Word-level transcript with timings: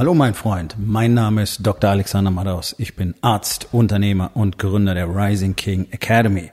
Hallo 0.00 0.14
mein 0.14 0.32
Freund, 0.32 0.76
mein 0.78 1.12
Name 1.12 1.42
ist 1.42 1.58
Dr. 1.66 1.90
Alexander 1.90 2.30
Madaus. 2.30 2.74
Ich 2.78 2.96
bin 2.96 3.14
Arzt, 3.20 3.68
Unternehmer 3.70 4.30
und 4.32 4.58
Gründer 4.58 4.94
der 4.94 5.14
Rising 5.14 5.56
King 5.56 5.88
Academy. 5.90 6.50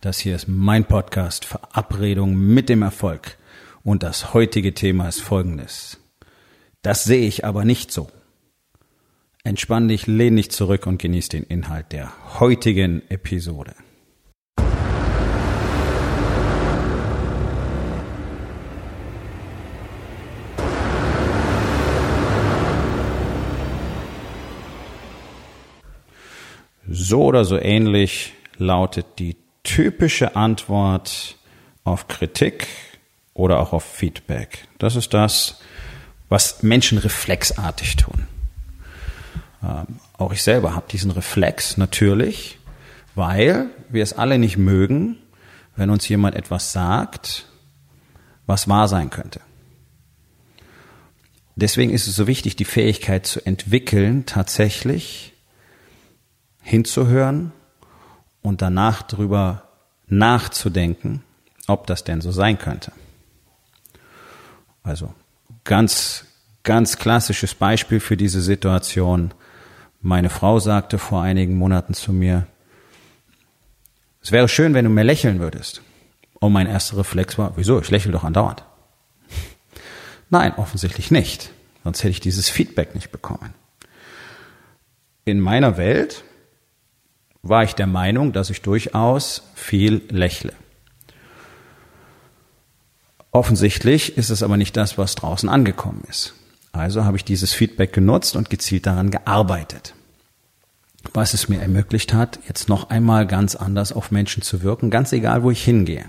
Das 0.00 0.18
hier 0.18 0.34
ist 0.34 0.48
mein 0.48 0.86
Podcast 0.86 1.44
Verabredung 1.44 2.34
mit 2.34 2.70
dem 2.70 2.80
Erfolg. 2.80 3.36
Und 3.82 4.02
das 4.02 4.32
heutige 4.32 4.72
Thema 4.72 5.08
ist 5.08 5.20
folgendes. 5.20 6.00
Das 6.80 7.04
sehe 7.04 7.28
ich 7.28 7.44
aber 7.44 7.66
nicht 7.66 7.92
so. 7.92 8.08
Entspann 9.44 9.88
dich, 9.88 10.06
lehn 10.06 10.34
dich 10.34 10.50
zurück 10.50 10.86
und 10.86 10.96
genieß 10.96 11.28
den 11.28 11.42
Inhalt 11.42 11.92
der 11.92 12.40
heutigen 12.40 13.02
Episode. 13.10 13.74
So 26.98 27.24
oder 27.24 27.44
so 27.44 27.58
ähnlich 27.58 28.32
lautet 28.56 29.04
die 29.18 29.36
typische 29.64 30.34
Antwort 30.34 31.36
auf 31.84 32.08
Kritik 32.08 32.68
oder 33.34 33.60
auch 33.60 33.74
auf 33.74 33.84
Feedback. 33.84 34.66
Das 34.78 34.96
ist 34.96 35.12
das, 35.12 35.60
was 36.30 36.62
Menschen 36.62 36.96
reflexartig 36.96 37.96
tun. 37.96 38.26
Ähm, 39.62 40.00
auch 40.16 40.32
ich 40.32 40.42
selber 40.42 40.74
habe 40.74 40.86
diesen 40.90 41.10
Reflex 41.10 41.76
natürlich, 41.76 42.58
weil 43.14 43.66
wir 43.90 44.02
es 44.02 44.14
alle 44.14 44.38
nicht 44.38 44.56
mögen, 44.56 45.18
wenn 45.76 45.90
uns 45.90 46.08
jemand 46.08 46.34
etwas 46.34 46.72
sagt, 46.72 47.46
was 48.46 48.68
wahr 48.68 48.88
sein 48.88 49.10
könnte. 49.10 49.40
Deswegen 51.56 51.92
ist 51.92 52.06
es 52.06 52.16
so 52.16 52.26
wichtig, 52.26 52.56
die 52.56 52.64
Fähigkeit 52.64 53.26
zu 53.26 53.44
entwickeln, 53.44 54.24
tatsächlich 54.24 55.34
hinzuhören 56.66 57.52
und 58.42 58.60
danach 58.60 59.02
darüber 59.02 59.68
nachzudenken, 60.08 61.22
ob 61.68 61.86
das 61.86 62.02
denn 62.02 62.20
so 62.20 62.32
sein 62.32 62.58
könnte. 62.58 62.90
Also 64.82 65.14
ganz, 65.62 66.24
ganz 66.64 66.98
klassisches 66.98 67.54
Beispiel 67.54 68.00
für 68.00 68.16
diese 68.16 68.40
Situation. 68.40 69.32
Meine 70.00 70.28
Frau 70.28 70.58
sagte 70.58 70.98
vor 70.98 71.22
einigen 71.22 71.56
Monaten 71.56 71.94
zu 71.94 72.12
mir, 72.12 72.48
es 74.20 74.32
wäre 74.32 74.48
schön, 74.48 74.74
wenn 74.74 74.84
du 74.84 74.90
mehr 74.90 75.04
lächeln 75.04 75.38
würdest. 75.38 75.82
Und 76.40 76.52
mein 76.52 76.66
erster 76.66 76.98
Reflex 76.98 77.38
war, 77.38 77.52
wieso? 77.56 77.80
Ich 77.80 77.90
lächle 77.92 78.10
doch 78.10 78.24
andauernd. 78.24 78.64
Nein, 80.30 80.52
offensichtlich 80.56 81.12
nicht. 81.12 81.52
Sonst 81.84 82.00
hätte 82.00 82.10
ich 82.10 82.20
dieses 82.20 82.48
Feedback 82.48 82.96
nicht 82.96 83.12
bekommen. 83.12 83.54
In 85.24 85.38
meiner 85.38 85.76
Welt 85.76 86.24
war 87.48 87.64
ich 87.64 87.74
der 87.74 87.86
Meinung, 87.86 88.32
dass 88.32 88.50
ich 88.50 88.62
durchaus 88.62 89.42
viel 89.54 90.02
lächle. 90.08 90.52
Offensichtlich 93.30 94.16
ist 94.16 94.30
es 94.30 94.42
aber 94.42 94.56
nicht 94.56 94.76
das, 94.76 94.96
was 94.96 95.14
draußen 95.14 95.48
angekommen 95.48 96.04
ist. 96.08 96.34
Also 96.72 97.04
habe 97.04 97.16
ich 97.16 97.24
dieses 97.24 97.52
Feedback 97.52 97.92
genutzt 97.92 98.36
und 98.36 98.50
gezielt 98.50 98.86
daran 98.86 99.10
gearbeitet. 99.10 99.94
Was 101.12 101.34
es 101.34 101.48
mir 101.48 101.60
ermöglicht 101.60 102.12
hat, 102.12 102.38
jetzt 102.48 102.68
noch 102.68 102.90
einmal 102.90 103.26
ganz 103.26 103.54
anders 103.54 103.92
auf 103.92 104.10
Menschen 104.10 104.42
zu 104.42 104.62
wirken, 104.62 104.90
ganz 104.90 105.12
egal, 105.12 105.42
wo 105.42 105.50
ich 105.50 105.62
hingehe. 105.64 106.06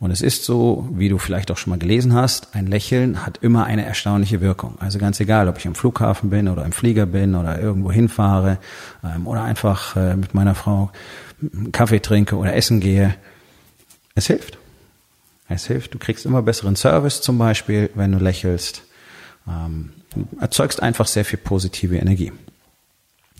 Und 0.00 0.10
es 0.10 0.22
ist 0.22 0.44
so, 0.44 0.88
wie 0.92 1.10
du 1.10 1.18
vielleicht 1.18 1.50
auch 1.50 1.58
schon 1.58 1.70
mal 1.70 1.78
gelesen 1.78 2.14
hast, 2.14 2.54
ein 2.54 2.66
Lächeln 2.66 3.24
hat 3.26 3.36
immer 3.42 3.66
eine 3.66 3.84
erstaunliche 3.84 4.40
Wirkung. 4.40 4.76
Also 4.80 4.98
ganz 4.98 5.20
egal, 5.20 5.46
ob 5.46 5.58
ich 5.58 5.66
am 5.66 5.74
Flughafen 5.74 6.30
bin 6.30 6.48
oder 6.48 6.64
im 6.64 6.72
Flieger 6.72 7.04
bin 7.04 7.34
oder 7.34 7.60
irgendwo 7.60 7.92
hinfahre 7.92 8.58
ähm, 9.04 9.26
oder 9.26 9.42
einfach 9.44 9.96
äh, 9.96 10.16
mit 10.16 10.32
meiner 10.32 10.54
Frau 10.54 10.90
Kaffee 11.72 12.00
trinke 12.00 12.36
oder 12.36 12.54
essen 12.54 12.80
gehe. 12.80 13.14
Es 14.14 14.26
hilft. 14.26 14.56
Es 15.48 15.66
hilft. 15.66 15.92
Du 15.92 15.98
kriegst 15.98 16.24
immer 16.24 16.40
besseren 16.40 16.76
Service 16.76 17.20
zum 17.20 17.36
Beispiel, 17.36 17.90
wenn 17.94 18.12
du 18.12 18.18
lächelst. 18.18 18.82
Ähm, 19.46 19.92
erzeugst 20.40 20.82
einfach 20.82 21.06
sehr 21.06 21.26
viel 21.26 21.38
positive 21.38 21.96
Energie. 21.96 22.32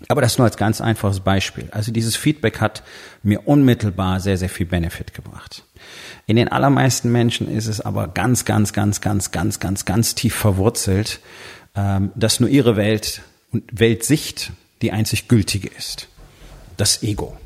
Aber 0.07 0.21
das 0.21 0.37
nur 0.37 0.45
als 0.45 0.57
ganz 0.57 0.81
einfaches 0.81 1.19
Beispiel. 1.19 1.69
Also 1.71 1.91
dieses 1.91 2.15
Feedback 2.15 2.59
hat 2.59 2.83
mir 3.23 3.47
unmittelbar 3.47 4.19
sehr, 4.19 4.37
sehr 4.37 4.49
viel 4.49 4.65
Benefit 4.65 5.13
gebracht. 5.13 5.63
In 6.27 6.35
den 6.35 6.47
allermeisten 6.47 7.11
Menschen 7.11 7.49
ist 7.49 7.67
es 7.67 7.81
aber 7.81 8.07
ganz, 8.07 8.45
ganz, 8.45 8.73
ganz, 8.73 9.01
ganz, 9.01 9.31
ganz, 9.31 9.59
ganz, 9.59 9.85
ganz 9.85 10.15
tief 10.15 10.35
verwurzelt, 10.35 11.19
ähm, 11.75 12.11
dass 12.15 12.39
nur 12.39 12.49
ihre 12.49 12.75
Welt 12.75 13.21
und 13.51 13.63
Weltsicht 13.71 14.51
die 14.81 14.91
einzig 14.91 15.27
gültige 15.27 15.69
ist. 15.77 16.07
Das 16.77 17.03
Ego. 17.03 17.37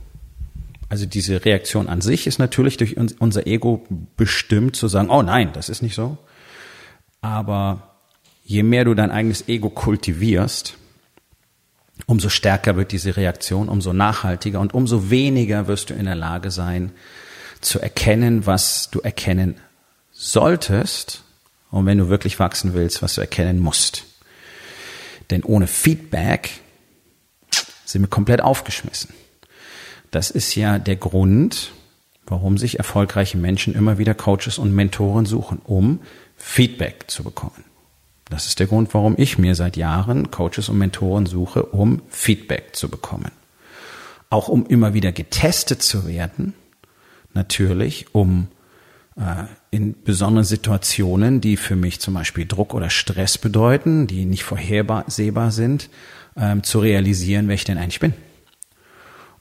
Also 0.88 1.06
diese 1.06 1.44
Reaktion 1.44 1.90
an 1.90 2.02
sich 2.02 2.28
ist 2.28 2.38
natürlich 2.38 2.78
durch 2.78 2.98
unser 2.98 3.48
Ego 3.48 3.86
bestimmt 4.18 4.76
zu 4.76 4.88
sagen, 4.88 5.10
oh 5.10 5.24
nein, 5.24 5.52
das 5.54 5.70
ist 5.70 5.82
nicht 5.82 5.96
so. 5.96 6.18
Aber 7.22 7.96
je 8.44 8.62
mehr 8.64 8.86
du 8.86 8.94
dein 8.94 9.12
eigenes 9.12 9.48
Ego 9.48 9.70
kultivierst, 9.70 10.78
umso 12.06 12.30
stärker 12.30 12.76
wird 12.76 12.92
diese 12.92 13.18
Reaktion, 13.18 13.70
umso 13.70 13.94
nachhaltiger 13.94 14.60
und 14.60 14.74
umso 14.74 15.10
weniger 15.10 15.68
wirst 15.68 15.90
du 15.90 15.94
in 15.94 16.06
der 16.06 16.16
Lage 16.16 16.52
sein, 16.52 16.92
zu 17.62 17.80
erkennen, 17.80 18.46
was 18.46 18.90
du 18.92 19.00
erkennen 19.00 19.56
solltest 20.12 21.24
und 21.72 21.86
wenn 21.86 21.98
du 21.98 22.10
wirklich 22.10 22.40
wachsen 22.40 22.74
willst, 22.74 23.02
was 23.02 23.16
du 23.16 23.22
erkennen 23.22 23.60
musst. 23.60 24.06
Denn 25.30 25.44
ohne 25.44 25.68
Feedback 25.68 26.52
sind 27.86 28.02
wir 28.02 28.10
komplett 28.10 28.42
aufgeschmissen. 28.42 29.14
Das 30.12 30.32
ist 30.32 30.56
ja 30.56 30.80
der 30.80 30.96
Grund, 30.96 31.72
warum 32.28 32.58
sich 32.58 32.78
erfolgreiche 32.78 33.38
Menschen 33.38 33.76
immer 33.76 33.98
wieder 33.98 34.14
Coaches 34.14 34.58
und 34.58 34.74
Mentoren 34.74 35.26
suchen, 35.26 35.60
um 35.64 36.02
Feedback 36.38 37.06
zu 37.08 37.24
bekommen. 37.24 37.64
Das 38.30 38.48
ist 38.48 38.60
der 38.60 38.68
Grund, 38.68 38.94
warum 38.94 39.16
ich 39.18 39.38
mir 39.38 39.56
seit 39.56 39.78
Jahren 39.78 40.32
Coaches 40.32 40.70
und 40.70 40.78
Mentoren 40.78 41.26
suche, 41.26 41.64
um 41.64 42.02
Feedback 42.10 42.76
zu 42.76 42.90
bekommen. 42.90 43.32
Auch 44.30 44.48
um 44.48 44.66
immer 44.66 44.94
wieder 44.94 45.12
getestet 45.12 45.84
zu 45.84 46.08
werden, 46.08 46.54
natürlich, 47.34 48.08
um 48.14 48.48
äh, 49.16 49.46
in 49.70 50.02
besonderen 50.04 50.46
Situationen, 50.46 51.40
die 51.40 51.56
für 51.56 51.76
mich 51.76 52.02
zum 52.02 52.16
Beispiel 52.16 52.46
Druck 52.46 52.74
oder 52.74 52.90
Stress 52.90 53.38
bedeuten, 53.38 54.08
die 54.08 54.26
nicht 54.26 54.44
vorhersehbar 54.44 55.52
sind, 55.52 55.90
ähm, 56.36 56.64
zu 56.64 56.80
realisieren, 56.80 57.48
wer 57.48 57.56
ich 57.56 57.64
denn 57.64 57.78
eigentlich 57.78 58.00
bin 58.00 58.14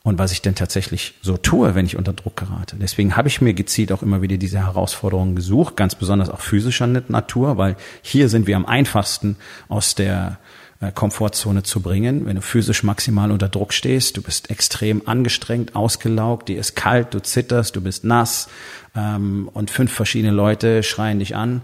und 0.05 0.19
was 0.19 0.33
ich 0.33 0.43
denn 0.43 0.55
tatsächlich 0.55 1.15
so 1.23 1.39
tue, 1.39 1.75
wenn 1.75 1.87
ich 1.87 1.97
unter 1.97 2.13
Druck 2.13 2.37
gerate. 2.37 2.77
Deswegen 2.77 3.17
habe 3.17 3.27
ich 3.27 3.41
mir 3.41 3.55
gezielt 3.55 3.91
auch 3.91 4.03
immer 4.03 4.21
wieder 4.21 4.37
diese 4.37 4.59
Herausforderungen 4.59 5.35
gesucht, 5.35 5.79
ganz 5.79 5.95
besonders 5.95 6.29
auch 6.29 6.41
physischer 6.41 6.87
Natur, 6.87 7.57
weil 7.57 7.75
hier 8.03 8.29
sind 8.29 8.47
wir 8.47 8.57
am 8.57 8.67
einfachsten 8.67 9.37
aus 9.69 9.95
der 9.95 10.39
äh, 10.81 10.93
Komfortzone 10.93 11.63
zu 11.63 11.81
bringen. 11.81 12.27
Wenn 12.27 12.37
du 12.37 12.43
physisch 12.43 12.83
maximal 12.83 13.31
unter 13.31 13.49
Druck 13.49 13.73
stehst, 13.73 14.19
du 14.19 14.23
bist 14.23 14.51
extrem 14.51 15.09
angestrengt, 15.09 15.75
ausgelaugt, 15.75 16.51
dir 16.51 16.61
ist 16.61 16.77
kalt, 16.77 17.15
du 17.15 17.23
zitterst, 17.23 17.75
du 17.75 17.81
bist 17.81 18.05
nass 18.05 18.51
ähm, 18.95 19.49
und 19.55 19.71
fünf 19.71 19.91
verschiedene 19.91 20.35
Leute 20.35 20.83
schreien 20.83 21.19
dich 21.19 21.35
an, 21.35 21.63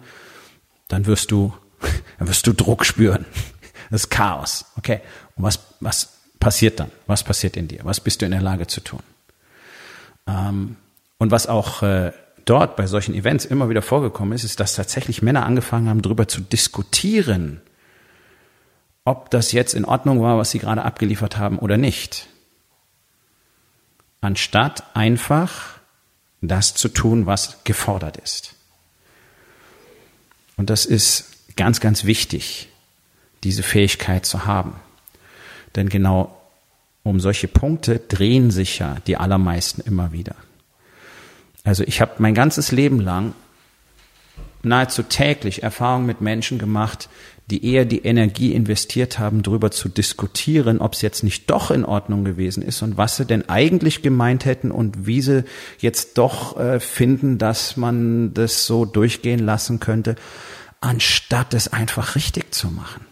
dann 0.88 1.04
wirst 1.04 1.30
du, 1.30 1.52
dann 2.18 2.26
wirst 2.26 2.46
du 2.46 2.54
Druck 2.54 2.86
spüren. 2.86 3.26
Das 3.90 4.02
ist 4.02 4.10
Chaos. 4.10 4.66
Okay. 4.76 5.00
Und 5.34 5.42
was, 5.42 5.58
was 5.80 6.19
passiert 6.40 6.80
dann? 6.80 6.90
Was 7.06 7.22
passiert 7.22 7.56
in 7.56 7.68
dir? 7.68 7.80
Was 7.84 8.00
bist 8.00 8.22
du 8.22 8.26
in 8.26 8.32
der 8.32 8.42
Lage 8.42 8.66
zu 8.66 8.80
tun? 8.80 9.02
Ähm, 10.26 10.76
und 11.18 11.30
was 11.30 11.46
auch 11.46 11.82
äh, 11.82 12.12
dort 12.46 12.76
bei 12.76 12.86
solchen 12.86 13.14
Events 13.14 13.44
immer 13.44 13.68
wieder 13.68 13.82
vorgekommen 13.82 14.32
ist, 14.32 14.44
ist, 14.44 14.58
dass 14.58 14.74
tatsächlich 14.74 15.22
Männer 15.22 15.44
angefangen 15.44 15.88
haben, 15.88 16.02
darüber 16.02 16.26
zu 16.26 16.40
diskutieren, 16.40 17.60
ob 19.04 19.30
das 19.30 19.52
jetzt 19.52 19.74
in 19.74 19.84
Ordnung 19.84 20.22
war, 20.22 20.38
was 20.38 20.50
sie 20.50 20.58
gerade 20.58 20.82
abgeliefert 20.82 21.36
haben 21.36 21.58
oder 21.58 21.76
nicht. 21.76 22.26
Anstatt 24.20 24.84
einfach 24.94 25.78
das 26.42 26.74
zu 26.74 26.88
tun, 26.88 27.26
was 27.26 27.64
gefordert 27.64 28.16
ist. 28.16 28.54
Und 30.56 30.70
das 30.70 30.86
ist 30.86 31.56
ganz, 31.56 31.80
ganz 31.80 32.04
wichtig, 32.04 32.68
diese 33.44 33.62
Fähigkeit 33.62 34.26
zu 34.26 34.46
haben. 34.46 34.74
Denn 35.76 35.88
genau 35.88 36.36
um 37.02 37.20
solche 37.20 37.48
Punkte 37.48 37.98
drehen 37.98 38.50
sich 38.50 38.78
ja 38.78 38.96
die 39.06 39.16
allermeisten 39.16 39.80
immer 39.80 40.12
wieder. 40.12 40.36
Also 41.64 41.84
ich 41.84 42.00
habe 42.00 42.12
mein 42.18 42.34
ganzes 42.34 42.72
Leben 42.72 43.00
lang 43.00 43.34
nahezu 44.62 45.02
täglich 45.02 45.62
Erfahrungen 45.62 46.06
mit 46.06 46.20
Menschen 46.20 46.58
gemacht, 46.58 47.08
die 47.50 47.64
eher 47.64 47.84
die 47.84 48.04
Energie 48.04 48.52
investiert 48.52 49.18
haben, 49.18 49.42
darüber 49.42 49.70
zu 49.70 49.88
diskutieren, 49.88 50.78
ob 50.78 50.92
es 50.94 51.02
jetzt 51.02 51.24
nicht 51.24 51.50
doch 51.50 51.70
in 51.70 51.84
Ordnung 51.84 52.24
gewesen 52.24 52.62
ist 52.62 52.82
und 52.82 52.96
was 52.96 53.16
sie 53.16 53.24
denn 53.24 53.48
eigentlich 53.48 54.02
gemeint 54.02 54.44
hätten 54.44 54.70
und 54.70 55.06
wie 55.06 55.20
sie 55.20 55.44
jetzt 55.78 56.16
doch 56.18 56.58
äh, 56.58 56.78
finden, 56.78 57.38
dass 57.38 57.76
man 57.76 58.34
das 58.34 58.66
so 58.66 58.84
durchgehen 58.84 59.40
lassen 59.40 59.80
könnte, 59.80 60.14
anstatt 60.80 61.54
es 61.54 61.72
einfach 61.72 62.14
richtig 62.14 62.54
zu 62.54 62.68
machen. 62.68 63.09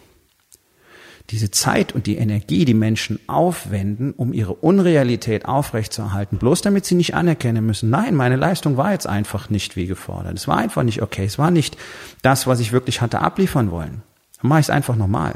Diese 1.31 1.51
Zeit 1.51 1.93
und 1.95 2.07
die 2.07 2.17
Energie, 2.17 2.65
die 2.65 2.75
Menschen 2.75 3.21
aufwenden, 3.27 4.13
um 4.17 4.33
ihre 4.33 4.55
Unrealität 4.55 5.45
aufrechtzuerhalten, 5.45 6.39
bloß 6.39 6.63
damit 6.63 6.87
sie 6.87 6.95
nicht 6.95 7.15
anerkennen 7.15 7.67
müssen, 7.67 7.91
nein, 7.91 8.15
meine 8.15 8.37
Leistung 8.37 8.79
war 8.79 8.93
jetzt 8.93 9.07
einfach 9.07 9.51
nicht 9.51 9.77
wie 9.77 9.87
gefordert. 9.87 10.37
Es 10.37 10.49
war 10.49 10.57
einfach 10.57 10.83
nicht 10.85 11.03
okay. 11.03 11.27
Es 11.27 11.39
war 11.39 11.51
nicht 11.51 11.77
das, 12.23 12.47
was 12.47 12.61
ich 12.61 12.73
wirklich 12.73 13.03
hatte 13.03 13.21
abliefern 13.21 13.71
wollen. 13.71 14.03
Dann 14.41 14.49
mache 14.49 14.61
ich 14.61 14.67
es 14.67 14.71
einfach 14.71 14.97
nochmal. 14.97 15.35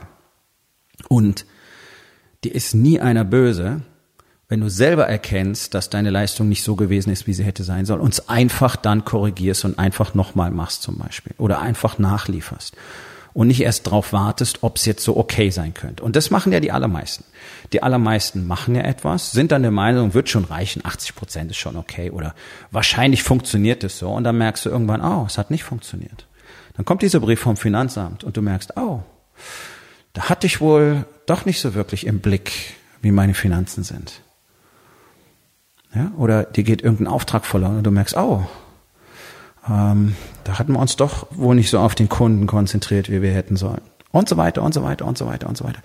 Und 1.08 1.44
dir 2.42 2.54
ist 2.54 2.74
nie 2.74 2.98
einer 2.98 3.24
böse, 3.24 3.82
wenn 4.48 4.60
du 4.60 4.70
selber 4.70 5.06
erkennst, 5.06 5.74
dass 5.74 5.90
deine 5.90 6.10
Leistung 6.10 6.48
nicht 6.48 6.62
so 6.62 6.74
gewesen 6.74 7.10
ist, 7.10 7.26
wie 7.26 7.34
sie 7.34 7.44
hätte 7.44 7.64
sein 7.64 7.84
sollen, 7.84 8.00
und 8.00 8.14
es 8.14 8.28
einfach 8.30 8.76
dann 8.76 9.04
korrigierst 9.04 9.64
und 9.66 9.78
einfach 9.78 10.14
nochmal 10.14 10.50
machst 10.50 10.82
zum 10.82 10.98
Beispiel 10.98 11.34
oder 11.38 11.60
einfach 11.60 11.98
nachlieferst 11.98 12.76
und 13.34 13.48
nicht 13.48 13.62
erst 13.62 13.86
darauf 13.86 14.12
wartest, 14.12 14.62
ob 14.62 14.76
es 14.76 14.84
jetzt 14.84 15.04
so 15.04 15.16
okay 15.16 15.50
sein 15.50 15.74
könnte. 15.74 16.02
Und 16.02 16.16
das 16.16 16.30
machen 16.30 16.52
ja 16.52 16.60
die 16.60 16.72
allermeisten. 16.72 17.24
Die 17.72 17.82
allermeisten 17.82 18.46
machen 18.46 18.74
ja 18.74 18.82
etwas, 18.82 19.32
sind 19.32 19.52
dann 19.52 19.62
der 19.62 19.70
Meinung, 19.70 20.14
wird 20.14 20.28
schon 20.28 20.44
reichen, 20.44 20.84
80 20.84 21.14
Prozent 21.14 21.50
ist 21.50 21.56
schon 21.58 21.76
okay 21.76 22.10
oder 22.10 22.34
wahrscheinlich 22.70 23.22
funktioniert 23.22 23.84
es 23.84 23.98
so 23.98 24.10
und 24.10 24.24
dann 24.24 24.38
merkst 24.38 24.66
du 24.66 24.70
irgendwann, 24.70 25.00
oh, 25.00 25.24
es 25.26 25.38
hat 25.38 25.50
nicht 25.50 25.64
funktioniert. 25.64 26.26
Dann 26.74 26.84
kommt 26.84 27.02
dieser 27.02 27.20
Brief 27.20 27.40
vom 27.40 27.56
Finanzamt 27.56 28.24
und 28.24 28.36
du 28.36 28.42
merkst, 28.42 28.76
oh, 28.76 29.00
da 30.12 30.28
hatte 30.28 30.46
ich 30.46 30.60
wohl 30.60 31.06
doch 31.26 31.44
nicht 31.44 31.60
so 31.60 31.74
wirklich 31.74 32.06
im 32.06 32.20
Blick, 32.20 32.52
wie 33.00 33.12
meine 33.12 33.34
Finanzen 33.34 33.84
sind. 33.84 34.20
Ja, 35.94 36.12
oder 36.16 36.44
dir 36.44 36.64
geht 36.64 36.82
irgendein 36.82 37.12
Auftrag 37.12 37.44
verloren 37.44 37.78
und 37.78 37.84
du 37.84 37.90
merkst, 37.90 38.16
oh, 38.16 38.46
ähm, 39.68 40.16
da 40.44 40.58
hatten 40.58 40.72
wir 40.72 40.80
uns 40.80 40.96
doch 40.96 41.26
wohl 41.30 41.54
nicht 41.54 41.70
so 41.70 41.78
auf 41.78 41.94
den 41.94 42.08
Kunden 42.08 42.46
konzentriert, 42.46 43.10
wie 43.10 43.22
wir 43.22 43.32
hätten 43.32 43.56
sollen. 43.56 43.80
Und 44.10 44.28
so 44.28 44.36
weiter 44.36 44.62
und 44.62 44.74
so 44.74 44.82
weiter 44.82 45.06
und 45.06 45.16
so 45.16 45.26
weiter 45.26 45.48
und 45.48 45.56
so 45.56 45.64
weiter. 45.64 45.80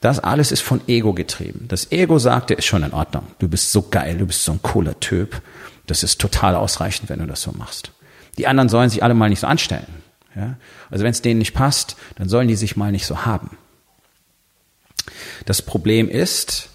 Das 0.00 0.18
alles 0.18 0.50
ist 0.50 0.62
von 0.62 0.80
Ego 0.86 1.12
getrieben. 1.12 1.66
Das 1.68 1.92
Ego 1.92 2.18
sagte, 2.18 2.54
ist 2.54 2.64
schon 2.64 2.82
in 2.82 2.92
Ordnung. 2.92 3.24
Du 3.38 3.48
bist 3.48 3.72
so 3.72 3.82
geil, 3.82 4.16
du 4.16 4.26
bist 4.26 4.44
so 4.44 4.52
ein 4.52 4.62
cooler 4.62 4.98
Typ. 4.98 5.42
Das 5.86 6.02
ist 6.02 6.20
total 6.20 6.54
ausreichend, 6.54 7.10
wenn 7.10 7.18
du 7.18 7.26
das 7.26 7.42
so 7.42 7.52
machst. 7.52 7.92
Die 8.38 8.46
anderen 8.46 8.68
sollen 8.68 8.88
sich 8.88 9.02
alle 9.02 9.14
mal 9.14 9.28
nicht 9.28 9.40
so 9.40 9.46
anstellen. 9.46 9.86
Ja? 10.34 10.56
Also 10.90 11.04
wenn 11.04 11.10
es 11.10 11.22
denen 11.22 11.38
nicht 11.38 11.54
passt, 11.54 11.96
dann 12.16 12.28
sollen 12.28 12.48
die 12.48 12.56
sich 12.56 12.76
mal 12.76 12.92
nicht 12.92 13.06
so 13.06 13.26
haben. 13.26 13.58
Das 15.44 15.62
Problem 15.62 16.08
ist, 16.08 16.70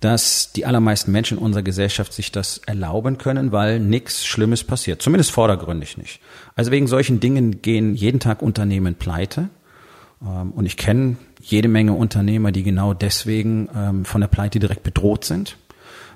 dass 0.00 0.52
die 0.52 0.66
allermeisten 0.66 1.12
Menschen 1.12 1.38
in 1.38 1.44
unserer 1.44 1.62
Gesellschaft 1.62 2.12
sich 2.12 2.32
das 2.32 2.58
erlauben 2.66 3.18
können, 3.18 3.52
weil 3.52 3.80
nichts 3.80 4.26
Schlimmes 4.26 4.64
passiert. 4.64 5.02
Zumindest 5.02 5.30
vordergründig 5.30 5.96
nicht. 5.96 6.20
Also 6.56 6.70
wegen 6.70 6.86
solchen 6.86 7.20
Dingen 7.20 7.62
gehen 7.62 7.94
jeden 7.94 8.20
Tag 8.20 8.42
Unternehmen 8.42 8.94
pleite. 8.94 9.48
Ähm, 10.22 10.50
und 10.52 10.66
ich 10.66 10.76
kenne 10.76 11.16
jede 11.40 11.68
Menge 11.68 11.92
Unternehmer, 11.92 12.52
die 12.52 12.62
genau 12.62 12.94
deswegen 12.94 13.68
ähm, 13.74 14.04
von 14.04 14.20
der 14.20 14.28
Pleite 14.28 14.58
direkt 14.58 14.82
bedroht 14.82 15.24
sind, 15.24 15.56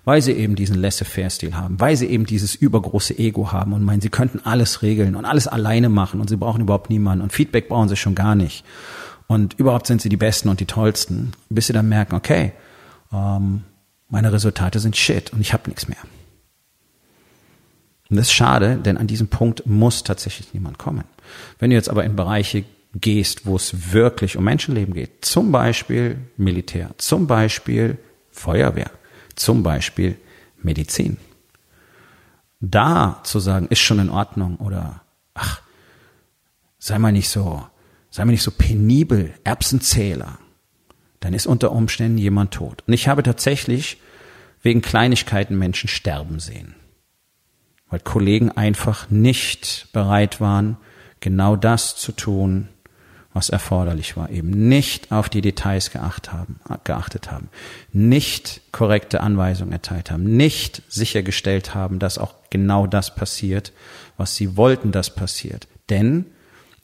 weil 0.05 0.23
sie 0.23 0.33
eben 0.33 0.57
diesen 0.57 0.77
Laissez-faire-Stil 0.81 1.55
haben, 1.55 1.81
weil 1.81 1.97
sie 1.97 2.07
eben 2.07 2.25
dieses 2.25 2.55
übergroße 2.55 3.19
Ego 3.19 3.53
haben 3.53 3.73
und 3.73 3.85
meinen, 3.85 4.01
sie 4.01 4.11
könnten 4.11 4.41
alles 4.45 4.83
regeln 4.83 5.17
und 5.17 5.25
alles 5.25 5.47
alleine 5.47 5.89
machen 5.89 6.21
und 6.21 6.29
sie 6.29 6.37
brauchen 6.37 6.63
überhaupt 6.63 6.91
niemanden 6.91 7.23
und 7.23 7.33
Feedback 7.33 7.69
brauchen 7.69 7.89
sie 7.89 7.97
schon 7.97 8.15
gar 8.15 8.35
nicht. 8.35 8.65
Und 9.27 9.59
überhaupt 9.59 9.87
sind 9.87 10.01
sie 10.01 10.09
die 10.09 10.17
Besten 10.17 10.49
und 10.49 10.61
die 10.61 10.67
Tollsten, 10.67 11.33
bis 11.51 11.67
sie 11.67 11.75
dann 11.75 11.89
merken, 11.89 12.15
okay, 12.15 12.53
ähm, 13.13 13.65
meine 14.09 14.33
Resultate 14.33 14.81
sind 14.81 14.97
shit 14.97 15.33
und 15.33 15.41
ich 15.41 15.53
habe 15.53 15.69
nichts 15.69 15.89
mehr. 15.89 15.99
Und 18.11 18.17
das 18.17 18.29
ist 18.29 18.33
schade, 18.33 18.77
denn 18.77 18.97
an 18.97 19.07
diesem 19.07 19.29
Punkt 19.29 19.67
muss 19.67 20.03
tatsächlich 20.03 20.55
niemand 20.55 20.79
kommen. 20.79 21.05
Wenn 21.59 21.71
du 21.71 21.77
jetzt 21.77 21.91
aber 21.91 22.05
in 22.05 22.17
Bereiche 22.17 22.65
gehst, 22.95 23.45
wo 23.45 23.57
es 23.57 23.93
wirklich 23.93 24.37
um 24.37 24.45
Menschenleben 24.45 24.95
geht, 24.95 25.25
zum 25.25 25.53
Beispiel 25.53 26.19
Militär, 26.37 26.91
zum 26.97 27.27
Beispiel 27.27 27.99
Feuerwehr, 28.31 28.91
zum 29.35 29.63
Beispiel 29.63 30.17
Medizin, 30.63 31.19
da 32.61 33.21
zu 33.25 33.41
sagen, 33.41 33.69
ist 33.69 33.81
schon 33.81 33.99
in 33.99 34.11
Ordnung 34.11 34.57
oder 34.57 35.03
ach, 35.35 35.61
sei 36.79 36.99
mal 36.99 37.13
nicht 37.13 37.29
so, 37.29 37.65
sei 38.11 38.25
mal 38.25 38.33
nicht 38.33 38.43
so 38.43 38.51
penibel, 38.51 39.35
Erbsenzähler, 39.45 40.39
dann 41.21 41.35
ist 41.35 41.47
unter 41.47 41.73
Umständen 41.73 42.19
jemand 42.19 42.53
tot. 42.53 42.83
Und 42.87 42.93
ich 42.93 43.09
habe 43.09 43.23
tatsächlich 43.23 43.99
wegen 44.63 44.83
Kleinigkeiten 44.83 45.59
Menschen 45.59 45.89
sterben 45.89 46.41
sehen, 46.41 46.75
weil 47.89 48.01
Kollegen 48.01 48.51
einfach 48.51 49.11
nicht 49.11 49.89
bereit 49.93 50.41
waren, 50.41 50.77
genau 51.21 51.57
das 51.57 51.97
zu 51.97 52.13
tun, 52.13 52.69
was 53.35 53.51
erforderlich 53.51 54.17
war, 54.17 54.31
eben 54.31 54.69
nicht 54.69 55.13
auf 55.13 55.29
die 55.29 55.43
Details 55.43 55.91
geacht 55.91 56.33
haben, 56.33 56.59
geachtet 56.85 57.31
haben, 57.31 57.51
nicht 57.93 58.63
korrekte 58.73 59.21
Anweisungen 59.21 59.73
erteilt 59.73 60.11
haben, 60.11 60.25
nicht 60.37 60.83
sichergestellt 60.89 61.75
haben, 61.75 61.99
dass 61.99 62.19
auch 62.19 62.35
genau 62.51 62.87
das 62.87 63.15
passiert, 63.15 63.73
was 64.17 64.35
sie 64.35 64.57
wollten, 64.57 64.93
dass 64.93 65.15
passiert. 65.15 65.69
Denn 65.91 66.27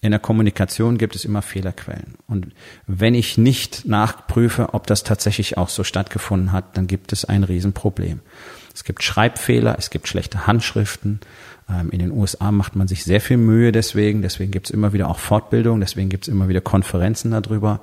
in 0.05 0.11
der 0.11 0.21
Kommunikation 0.21 0.99
gibt 0.99 1.17
es 1.17 1.25
immer 1.25 1.41
Fehlerquellen. 1.41 2.17
Und 2.29 2.49
wenn 2.87 3.15
ich 3.15 3.39
nicht 3.39 3.87
nachprüfe, 3.87 4.75
ob 4.75 4.87
das 4.87 5.03
tatsächlich 5.03 5.57
auch 5.57 5.71
so 5.71 5.83
stattgefunden 5.83 6.53
hat, 6.53 6.77
dann 6.77 6.87
gibt 6.87 7.15
es 7.15 7.25
ein 7.25 7.43
Riesenproblem. 7.43 8.21
Es 8.75 8.85
gibt 8.85 9.03
Schreibfehler, 9.03 9.77
es 9.79 9.89
gibt 9.89 10.07
schlechte 10.07 10.47
Handschriften. 10.47 11.21
Ähm, 11.71 11.91
in 11.91 12.01
den 12.01 12.11
USA 12.11 12.53
macht 12.53 12.77
man 12.77 12.87
sich 12.87 13.03
sehr 13.03 13.23
viel 13.23 13.39
Mühe 13.39 13.73
deswegen. 13.73 14.21
Deswegen 14.21 14.51
gibt 14.51 14.67
es 14.67 14.73
immer 14.73 14.93
wieder 14.93 15.09
auch 15.09 15.19
Fortbildung, 15.19 15.81
deswegen 15.81 16.11
gibt 16.11 16.25
es 16.25 16.29
immer 16.29 16.49
wieder 16.49 16.61
Konferenzen 16.61 17.31
darüber. 17.31 17.81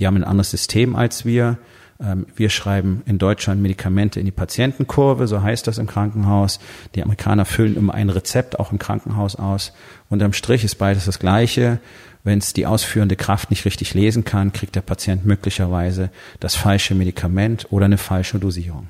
Die 0.00 0.06
haben 0.08 0.16
ein 0.16 0.24
anderes 0.24 0.50
System 0.50 0.96
als 0.96 1.24
wir. 1.24 1.58
Ähm, 2.02 2.26
wir 2.34 2.50
schreiben 2.50 3.02
in 3.06 3.18
Deutschland 3.18 3.62
Medikamente 3.62 4.18
in 4.18 4.26
die 4.26 4.32
Patientenkurve, 4.32 5.26
so 5.26 5.42
heißt 5.42 5.66
das 5.66 5.78
im 5.78 5.86
Krankenhaus. 5.86 6.58
Die 6.94 7.02
Amerikaner 7.02 7.44
füllen 7.44 7.76
immer 7.76 7.94
ein 7.94 8.10
Rezept 8.10 8.58
auch 8.58 8.72
im 8.72 8.78
Krankenhaus 8.78 9.36
aus. 9.36 9.72
Unterm 10.08 10.32
Strich 10.32 10.64
ist 10.64 10.76
beides 10.76 11.04
das 11.04 11.18
Gleiche. 11.18 11.78
Wenn 12.24 12.38
es 12.38 12.52
die 12.52 12.66
ausführende 12.66 13.16
Kraft 13.16 13.50
nicht 13.50 13.64
richtig 13.64 13.94
lesen 13.94 14.24
kann, 14.24 14.52
kriegt 14.52 14.76
der 14.76 14.82
Patient 14.82 15.24
möglicherweise 15.24 16.10
das 16.40 16.54
falsche 16.54 16.94
Medikament 16.94 17.66
oder 17.70 17.86
eine 17.86 17.98
falsche 17.98 18.38
Dosierung. 18.38 18.88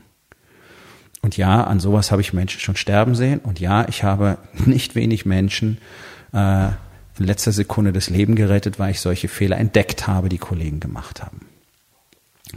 Und 1.23 1.37
ja, 1.37 1.65
an 1.65 1.81
sowas 1.81 2.11
habe 2.11 2.20
ich 2.20 2.32
Menschen 2.32 2.61
schon 2.61 2.76
sterben 2.76 3.15
sehen. 3.15 3.38
Und 3.38 3.61
ja, 3.61 3.88
ich 3.88 4.03
habe 4.03 4.38
nicht 4.67 4.94
wenig 4.94 5.25
Menschen 5.25 5.79
äh, 6.32 6.69
in 7.19 7.26
letzter 7.26 7.53
Sekunde 7.53 7.93
das 7.93 8.11
Leben 8.11 8.35
gerettet, 8.35 8.79
weil 8.79 8.91
ich 8.91 9.00
solche 9.00 9.29
Fehler 9.29 9.58
entdeckt 9.58 10.06
habe, 10.06 10.29
die 10.29 10.38
Kollegen 10.38 10.81
gemacht 10.81 11.23
haben 11.23 11.52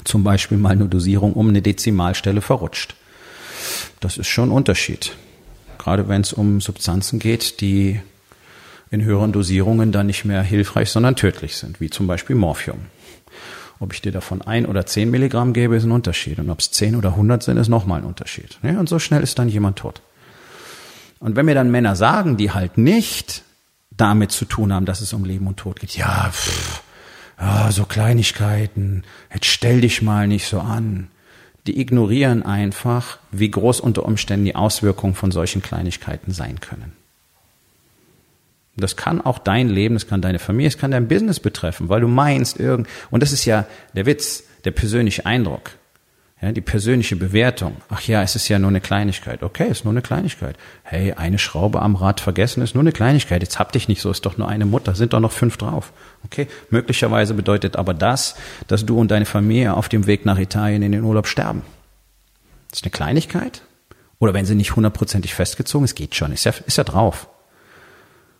zum 0.03 0.23
Beispiel 0.23 0.57
mal 0.57 0.71
eine 0.71 0.87
Dosierung 0.87 1.33
um 1.33 1.49
eine 1.49 1.61
Dezimalstelle 1.61 2.41
verrutscht. 2.41 2.95
Das 3.99 4.17
ist 4.17 4.27
schon 4.27 4.49
ein 4.49 4.51
Unterschied. 4.51 5.15
Gerade 5.77 6.07
wenn 6.07 6.21
es 6.21 6.33
um 6.33 6.61
Substanzen 6.61 7.19
geht, 7.19 7.61
die 7.61 8.01
in 8.91 9.03
höheren 9.03 9.31
Dosierungen 9.31 9.91
dann 9.91 10.07
nicht 10.07 10.25
mehr 10.25 10.41
hilfreich, 10.41 10.89
sondern 10.89 11.15
tödlich 11.15 11.57
sind, 11.57 11.79
wie 11.81 11.89
zum 11.89 12.07
Beispiel 12.07 12.35
Morphium. 12.35 12.79
Ob 13.79 13.93
ich 13.93 14.01
dir 14.01 14.11
davon 14.11 14.41
ein 14.41 14.65
oder 14.65 14.85
zehn 14.85 15.11
Milligramm 15.11 15.53
gebe, 15.53 15.75
ist 15.75 15.83
ein 15.83 15.91
Unterschied. 15.91 16.39
Und 16.39 16.49
ob 16.49 16.59
es 16.59 16.71
zehn 16.71 16.95
oder 16.95 17.15
hundert 17.15 17.43
sind, 17.43 17.57
ist 17.57 17.67
nochmal 17.67 18.01
ein 18.01 18.05
Unterschied. 18.05 18.57
Und 18.63 18.87
so 18.87 18.99
schnell 18.99 19.21
ist 19.21 19.37
dann 19.37 19.49
jemand 19.49 19.77
tot. 19.77 20.01
Und 21.19 21.35
wenn 21.35 21.45
mir 21.45 21.55
dann 21.55 21.71
Männer 21.71 21.95
sagen, 21.95 22.37
die 22.37 22.51
halt 22.51 22.77
nicht 22.77 23.43
damit 23.91 24.31
zu 24.31 24.45
tun 24.45 24.71
haben, 24.71 24.85
dass 24.85 25.01
es 25.01 25.13
um 25.13 25.25
Leben 25.25 25.47
und 25.47 25.57
Tod 25.57 25.79
geht, 25.79 25.97
ja, 25.97 26.29
pff, 26.31 26.81
ah, 27.37 27.71
so 27.71 27.85
Kleinigkeiten, 27.85 29.03
jetzt 29.33 29.47
stell 29.47 29.81
dich 29.81 30.01
mal 30.01 30.27
nicht 30.27 30.47
so 30.47 30.59
an. 30.59 31.09
Die 31.67 31.79
ignorieren 31.79 32.43
einfach, 32.43 33.17
wie 33.31 33.49
groß 33.49 33.79
unter 33.79 34.05
Umständen 34.05 34.45
die 34.45 34.55
Auswirkungen 34.55 35.15
von 35.15 35.31
solchen 35.31 35.61
Kleinigkeiten 35.61 36.31
sein 36.31 36.59
können. 36.59 36.93
Das 38.77 38.97
kann 38.97 39.21
auch 39.21 39.39
dein 39.39 39.69
Leben, 39.69 39.95
das 39.95 40.07
kann 40.07 40.21
deine 40.21 40.39
Familie, 40.39 40.69
das 40.69 40.77
kann 40.77 40.91
dein 40.91 41.07
Business 41.07 41.39
betreffen, 41.39 41.89
weil 41.89 42.01
du 42.01 42.07
meinst 42.07 42.59
irgend, 42.59 42.87
und 43.09 43.23
das 43.23 43.31
ist 43.31 43.45
ja 43.45 43.65
der 43.93 44.05
Witz, 44.05 44.43
der 44.65 44.71
persönliche 44.71 45.25
Eindruck. 45.25 45.71
Ja, 46.41 46.51
die 46.51 46.61
persönliche 46.61 47.15
Bewertung. 47.15 47.77
Ach 47.87 48.01
ja, 48.01 48.21
es 48.21 48.35
ist 48.35 48.49
ja 48.49 48.59
nur 48.59 48.69
eine 48.69 48.81
Kleinigkeit. 48.81 49.41
Okay, 49.41 49.69
ist 49.69 49.85
nur 49.85 49.93
eine 49.93 50.01
Kleinigkeit. 50.01 50.57
Hey, 50.83 51.13
eine 51.13 51.39
Schraube 51.39 51.81
am 51.81 51.95
Rad 51.95 52.19
vergessen 52.19 52.61
ist 52.61 52.75
nur 52.75 52.83
eine 52.83 52.91
Kleinigkeit. 52.91 53.41
Jetzt 53.41 53.57
hab 53.57 53.71
dich 53.71 53.87
nicht 53.87 54.01
so, 54.01 54.11
ist 54.11 54.25
doch 54.25 54.37
nur 54.37 54.49
eine 54.49 54.65
Mutter, 54.65 54.95
sind 54.95 55.13
doch 55.13 55.21
noch 55.21 55.31
fünf 55.31 55.55
drauf. 55.55 55.93
Okay, 56.25 56.47
möglicherweise 56.69 57.33
bedeutet 57.35 57.77
aber 57.77 57.93
das, 57.93 58.35
dass 58.67 58.85
du 58.85 58.99
und 58.99 59.11
deine 59.11 59.25
Familie 59.25 59.75
auf 59.75 59.87
dem 59.87 60.07
Weg 60.07 60.25
nach 60.25 60.37
Italien 60.37 60.81
in 60.81 60.91
den 60.91 61.03
Urlaub 61.05 61.27
sterben. 61.27 61.61
Das 62.69 62.79
ist 62.79 62.85
eine 62.85 62.91
Kleinigkeit. 62.91 63.61
Oder 64.19 64.33
wenn 64.33 64.45
sie 64.45 64.55
nicht 64.55 64.75
hundertprozentig 64.75 65.33
festgezogen 65.33 65.85
ist, 65.85 65.95
geht 65.95 66.15
schon, 66.15 66.33
ist 66.33 66.43
ja, 66.43 66.53
ist 66.65 66.77
ja 66.77 66.83
drauf. 66.83 67.29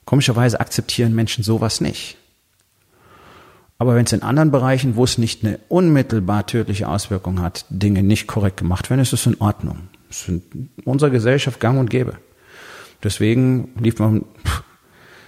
Komischerweise 0.04 0.60
akzeptieren 0.60 1.16
Menschen 1.16 1.46
sowas 1.46 1.80
nicht. 1.80 2.18
Aber 3.78 3.96
wenn 3.96 4.06
es 4.06 4.14
in 4.14 4.24
anderen 4.24 4.52
Bereichen, 4.52 4.96
wo 4.96 5.04
es 5.04 5.18
nicht 5.18 5.44
eine 5.44 5.60
unmittelbar 5.68 6.46
tödliche 6.46 6.88
Auswirkung 6.88 7.42
hat, 7.42 7.66
Dinge 7.70 8.04
nicht 8.04 8.28
korrekt 8.28 8.58
gemacht 8.58 8.90
werden, 8.90 9.02
ist 9.02 9.14
es 9.14 9.26
in 9.26 9.40
Ordnung. 9.42 9.90
Das 10.08 10.22
ist 10.22 10.30
in 10.30 10.70
unserer 10.86 11.10
Gesellschaft 11.10 11.60
gang 11.60 11.78
und 11.78 11.90
gäbe. 11.90 12.18
Deswegen 13.04 13.70
lief 13.80 14.00
man 14.00 14.24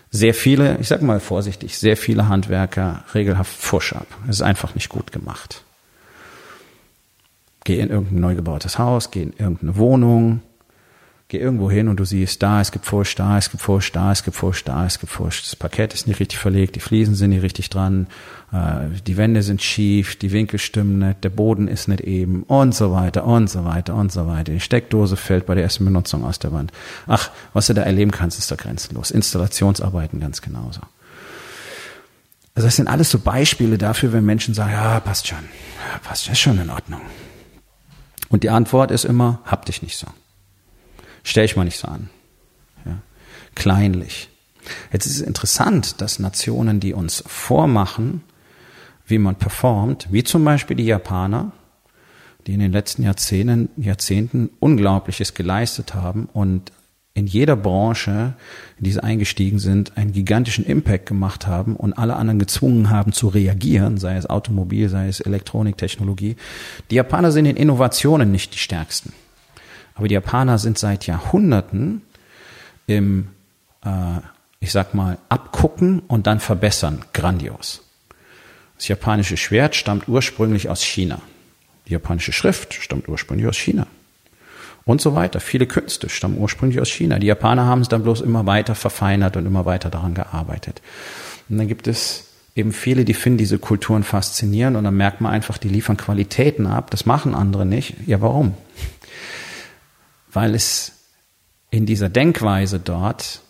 sehr 0.10 0.34
viele, 0.34 0.78
ich 0.80 0.88
sag 0.88 1.02
mal 1.02 1.20
vorsichtig, 1.20 1.78
sehr 1.78 1.98
viele 1.98 2.30
Handwerker 2.30 3.04
regelhaft 3.14 3.52
Fusch 3.52 3.94
ab. 3.94 4.08
Es 4.24 4.38
ist 4.38 4.42
einfach 4.42 4.76
nicht 4.76 4.90
gut 4.90 5.12
gemacht. 5.12 5.64
Geh 7.66 7.80
in 7.80 7.90
irgendein 7.90 8.22
neu 8.22 8.36
gebautes 8.36 8.80
Haus, 8.80 9.12
geh 9.12 9.24
in 9.24 9.34
irgendeine 9.34 9.76
Wohnung, 9.76 10.42
geh 11.30 11.40
irgendwo 11.40 11.70
hin 11.70 11.90
und 11.90 12.00
du 12.00 12.06
siehst, 12.06 12.42
da, 12.42 12.62
es 12.62 12.72
gibt 12.72 12.86
Fusch, 12.86 13.16
da, 13.16 13.38
es 13.38 13.52
gibt 13.52 13.62
Fusch, 13.62 13.92
da, 13.92 14.12
es 14.14 14.24
gibt 14.24 14.38
Fusch, 14.38 14.64
da, 14.64 14.86
es 14.86 15.00
gibt 15.00 15.12
Fusch. 15.12 15.42
Das 15.44 15.56
Parkett 15.58 15.94
ist 15.94 16.08
nicht 16.08 16.22
richtig 16.22 16.40
verlegt, 16.40 16.76
die 16.78 16.80
Fliesen 16.80 17.16
sind 17.16 17.32
nicht 17.32 17.42
richtig 17.42 17.70
dran, 17.70 18.08
äh, 18.54 18.88
die 19.06 19.18
Wände 19.18 19.44
sind 19.44 19.62
schief, 19.62 20.16
die 20.16 20.32
Winkel 20.32 20.58
stimmen 20.58 21.00
nicht, 21.00 21.24
der 21.26 21.30
Boden 21.30 21.68
ist 21.68 21.90
nicht 21.90 22.02
eben 22.02 22.44
und 22.44 22.74
so 22.74 22.94
weiter 22.94 23.26
und 23.26 23.50
so 23.50 23.66
weiter 23.66 23.96
und 23.96 24.12
so 24.12 24.26
weiter. 24.26 24.54
Die 24.54 24.62
Steckdose 24.62 25.18
fällt 25.18 25.46
bei 25.46 25.56
der 25.56 25.64
ersten 25.64 25.84
Benutzung 25.84 26.24
aus 26.24 26.40
der 26.40 26.54
Wand. 26.54 26.72
Ach, 27.08 27.30
was 27.52 27.68
du 27.68 27.74
da 27.74 27.82
erleben 27.82 28.12
kannst, 28.12 28.40
ist 28.40 28.50
doch 28.50 28.58
grenzenlos. 28.58 29.12
Installationsarbeiten 29.12 30.22
ganz 30.22 30.42
genauso. 30.42 30.80
Also 32.56 32.68
das 32.68 32.78
sind 32.78 32.88
alles 32.88 33.12
so 33.12 33.20
Beispiele 33.20 33.78
dafür, 33.78 34.14
wenn 34.14 34.26
Menschen 34.26 34.54
sagen, 34.54 34.72
ja, 34.72 35.00
passt 35.02 35.28
schon, 35.28 35.38
passt 36.04 36.24
schon, 36.24 36.32
ist 36.32 36.40
schon 36.40 36.60
in 36.60 36.70
Ordnung. 36.70 37.02
Und 38.30 38.44
die 38.44 38.50
Antwort 38.50 38.92
ist 38.92 39.04
immer, 39.04 39.42
hab 39.46 39.66
dich 39.66 39.82
nicht 39.82 39.98
so. 39.98 40.08
Stell 41.28 41.46
dich 41.46 41.58
mal 41.58 41.66
nicht 41.66 41.78
so 41.78 41.90
an. 41.90 42.10
Ja. 42.86 43.00
Kleinlich. 43.54 44.30
Jetzt 44.94 45.06
ist 45.06 45.16
es 45.16 45.22
interessant, 45.22 46.00
dass 46.00 46.20
Nationen, 46.20 46.80
die 46.80 46.94
uns 46.94 47.22
vormachen, 47.28 48.24
wie 49.06 49.18
man 49.18 49.36
performt, 49.36 50.08
wie 50.10 50.24
zum 50.24 50.46
Beispiel 50.46 50.78
die 50.78 50.86
Japaner, 50.86 51.52
die 52.46 52.54
in 52.54 52.62
den 52.62 52.72
letzten 52.72 53.04
Jahrzehnten, 53.04 53.70
Jahrzehnten 53.76 54.52
Unglaubliches 54.60 55.34
geleistet 55.34 55.94
haben 55.94 56.30
und 56.32 56.72
in 57.14 57.28
jeder 57.28 57.58
Branche, 57.58 58.36
in 58.78 58.86
die 58.86 58.92
sie 58.94 59.04
eingestiegen 59.04 59.60
sind, 59.60 59.98
einen 59.98 60.14
gigantischen 60.14 60.66
Impact 60.66 61.08
gemacht 61.08 61.46
haben 61.46 61.76
und 61.76 61.92
alle 61.94 62.16
anderen 62.16 62.40
gezwungen 62.40 62.90
haben 62.90 63.12
zu 63.12 63.28
reagieren, 63.28 63.98
sei 63.98 64.16
es 64.16 64.30
Automobil, 64.30 64.88
sei 64.88 65.10
es 65.10 65.20
Elektroniktechnologie. 65.20 66.38
Die 66.90 66.96
Japaner 66.96 67.34
sind 67.34 67.48
in 67.48 67.58
Innovationen 67.58 68.32
nicht 68.32 68.54
die 68.54 68.60
stärksten. 68.60 69.12
Aber 69.98 70.08
die 70.08 70.14
Japaner 70.14 70.58
sind 70.58 70.78
seit 70.78 71.08
Jahrhunderten 71.08 72.02
im, 72.86 73.30
äh, 73.84 74.20
ich 74.60 74.72
sag 74.72 74.94
mal, 74.94 75.18
abgucken 75.30 76.00
und 76.08 76.28
dann 76.28 76.40
verbessern 76.40 77.04
grandios. 77.14 77.82
Das 78.78 78.88
japanische 78.88 79.38
Schwert 79.38 79.76
stammt 79.76 80.08
ursprünglich 80.08 80.70
aus 80.70 80.84
China. 80.84 81.20
Die 81.88 81.94
japanische 81.94 82.32
Schrift 82.32 82.74
stammt 82.76 83.08
ursprünglich 83.08 83.48
aus 83.48 83.58
China 83.58 83.88
und 84.88 85.02
so 85.02 85.16
weiter. 85.16 85.40
Viele 85.40 85.68
Künste 85.68 86.10
stammen 86.10 86.38
ursprünglich 86.38 86.80
aus 86.80 86.90
China. 86.90 87.20
Die 87.20 87.28
Japaner 87.28 87.66
haben 87.66 87.82
es 87.82 87.90
dann 87.90 88.04
bloß 88.04 88.22
immer 88.22 88.46
weiter 88.46 88.74
verfeinert 88.74 89.36
und 89.36 89.46
immer 89.46 89.66
weiter 89.66 89.90
daran 89.90 90.14
gearbeitet. 90.14 90.82
Und 91.50 91.58
dann 91.58 91.68
gibt 91.68 91.88
es 91.88 92.26
eben 92.56 92.72
viele, 92.72 93.04
die 93.04 93.14
finden 93.14 93.38
diese 93.38 93.60
Kulturen 93.60 94.04
faszinierend 94.04 94.78
und 94.78 94.86
dann 94.86 94.96
merkt 94.96 95.22
man 95.22 95.32
einfach, 95.32 95.58
die 95.58 95.70
liefern 95.70 95.98
Qualitäten 95.98 96.66
ab. 96.66 96.90
Das 96.90 97.06
machen 97.06 97.36
andere 97.36 97.66
nicht. 97.66 97.96
Ja, 98.08 98.22
warum? 98.22 98.54
Weil 100.32 100.56
es 100.56 100.94
in 101.70 101.86
dieser 101.86 102.10
Denkweise 102.10 102.80
dort 102.80 103.42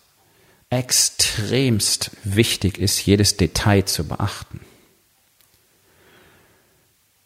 extremst 0.70 2.12
wichtig 2.24 2.78
ist, 2.78 3.06
jedes 3.06 3.38
Detail 3.38 3.86
zu 3.86 4.08
beachten. 4.08 4.60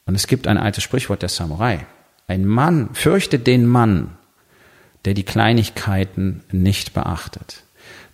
Und 0.05 0.15
es 0.15 0.27
gibt 0.27 0.47
ein 0.47 0.57
altes 0.57 0.83
Sprichwort 0.83 1.21
der 1.21 1.29
Samurai. 1.29 1.85
Ein 2.27 2.45
Mann, 2.45 2.89
fürchte 2.93 3.39
den 3.39 3.65
Mann, 3.65 4.17
der 5.05 5.13
die 5.13 5.23
Kleinigkeiten 5.23 6.43
nicht 6.51 6.93
beachtet. 6.93 7.63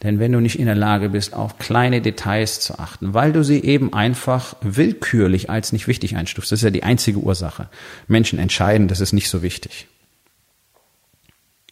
Denn 0.03 0.19
wenn 0.19 0.31
du 0.31 0.39
nicht 0.39 0.59
in 0.59 0.67
der 0.67 0.75
Lage 0.75 1.09
bist, 1.09 1.33
auf 1.33 1.57
kleine 1.57 2.01
Details 2.01 2.59
zu 2.59 2.77
achten, 2.77 3.13
weil 3.13 3.33
du 3.33 3.43
sie 3.43 3.63
eben 3.63 3.93
einfach 3.93 4.55
willkürlich 4.61 5.49
als 5.49 5.71
nicht 5.71 5.87
wichtig 5.87 6.15
einstufst, 6.15 6.51
das 6.51 6.59
ist 6.59 6.63
ja 6.63 6.69
die 6.69 6.83
einzige 6.83 7.19
Ursache. 7.19 7.67
Menschen 8.07 8.37
entscheiden, 8.37 8.87
das 8.87 8.99
ist 9.01 9.13
nicht 9.13 9.29
so 9.29 9.41
wichtig. 9.41 9.87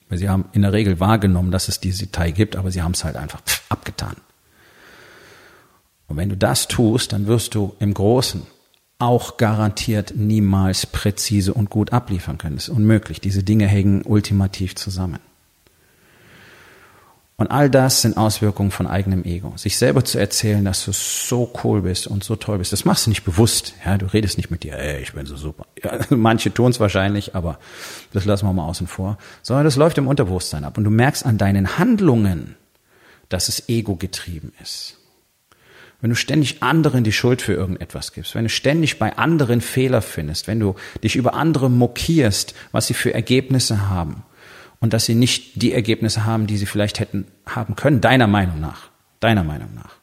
Weil 0.10 0.18
sie 0.18 0.30
haben 0.30 0.46
in 0.54 0.62
der 0.62 0.74
Regel 0.74 1.00
wahrgenommen, 1.00 1.52
dass 1.52 1.68
es 1.68 1.80
dieses 1.80 2.00
Detail 2.00 2.32
gibt, 2.32 2.56
aber 2.56 2.72
sie 2.72 2.82
haben 2.82 2.92
es 2.92 3.04
halt 3.04 3.16
einfach 3.16 3.42
abgetan. 3.70 4.16
Und 6.08 6.18
wenn 6.18 6.30
du 6.30 6.38
das 6.38 6.68
tust, 6.68 7.14
dann 7.14 7.28
wirst 7.28 7.56
du 7.56 7.76
im 7.80 7.94
Großen 7.94 8.44
auch 9.00 9.38
garantiert 9.38 10.14
niemals 10.16 10.86
präzise 10.86 11.54
und 11.54 11.70
gut 11.70 11.92
abliefern 11.92 12.38
können. 12.38 12.56
Das 12.56 12.70
ist 12.70 12.76
unmöglich. 12.76 13.20
Diese 13.20 13.44
Dinge 13.44 13.68
hängen 13.68 14.04
ultimativ 14.04 14.76
zusammen. 14.76 15.20
Und 17.38 17.52
all 17.52 17.70
das 17.70 18.02
sind 18.02 18.16
Auswirkungen 18.16 18.72
von 18.72 18.88
eigenem 18.88 19.26
Ego. 19.26 19.54
Sich 19.58 19.78
selber 19.78 20.06
zu 20.06 20.18
erzählen, 20.18 20.64
dass 20.64 20.86
du 20.86 20.94
so 20.94 21.52
cool 21.64 21.82
bist 21.82 22.08
und 22.08 22.24
so 22.24 22.38
toll 22.38 22.60
bist, 22.60 22.72
das 22.72 22.86
machst 22.86 23.06
du 23.06 23.10
nicht 23.10 23.26
bewusst. 23.26 23.74
Ja, 23.86 23.98
du 23.98 24.06
redest 24.06 24.38
nicht 24.38 24.52
mit 24.52 24.64
dir, 24.64 24.78
ey, 24.78 25.02
ich 25.02 25.12
bin 25.12 25.26
so 25.26 25.36
super. 25.36 25.66
Ja, 25.84 26.00
manche 26.10 26.54
tun 26.54 26.72
es 26.72 26.80
wahrscheinlich, 26.80 27.36
aber 27.36 27.60
das 28.14 28.24
lassen 28.24 28.46
wir 28.46 28.54
mal 28.54 28.66
außen 28.68 28.88
vor. 28.88 29.18
Sondern 29.42 29.66
das 29.66 29.76
läuft 29.76 29.98
im 29.98 30.08
Unterbewusstsein 30.08 30.64
ab. 30.64 30.78
Und 30.78 30.86
du 30.86 30.90
merkst 30.90 31.26
an 31.26 31.38
deinen 31.38 31.78
Handlungen, 31.78 32.56
dass 33.28 33.50
es 33.50 33.68
ego 33.68 33.96
getrieben 33.96 34.54
ist 34.62 34.98
wenn 36.02 36.10
du 36.10 36.16
ständig 36.16 36.62
anderen 36.62 37.04
die 37.04 37.12
Schuld 37.12 37.42
für 37.42 37.54
irgendetwas 37.54 38.12
gibst, 38.12 38.36
wenn 38.36 38.44
du 38.44 38.50
ständig 38.50 39.00
bei 39.00 39.18
anderen 39.18 39.60
Fehler 39.60 40.04
findest, 40.04 40.48
wenn 40.48 40.60
du 40.60 40.76
dich 41.04 41.16
über 41.16 41.34
andere 41.34 41.68
mokierst, 41.68 42.54
was 42.72 42.86
sie 42.86 42.94
für 42.94 43.14
Ergebnisse 43.14 43.90
haben 43.90 44.24
und 44.80 44.94
dass 44.94 45.06
sie 45.06 45.16
nicht 45.16 45.62
die 45.62 45.74
Ergebnisse 45.74 46.26
haben, 46.26 46.48
die 46.48 46.58
sie 46.58 46.66
vielleicht 46.66 47.00
hätten 47.00 47.26
haben 47.46 47.76
können, 47.76 48.02
deiner 48.02 48.28
Meinung 48.28 48.60
nach, 48.60 48.90
deiner 49.20 49.44
Meinung 49.44 49.74
nach. 49.76 49.96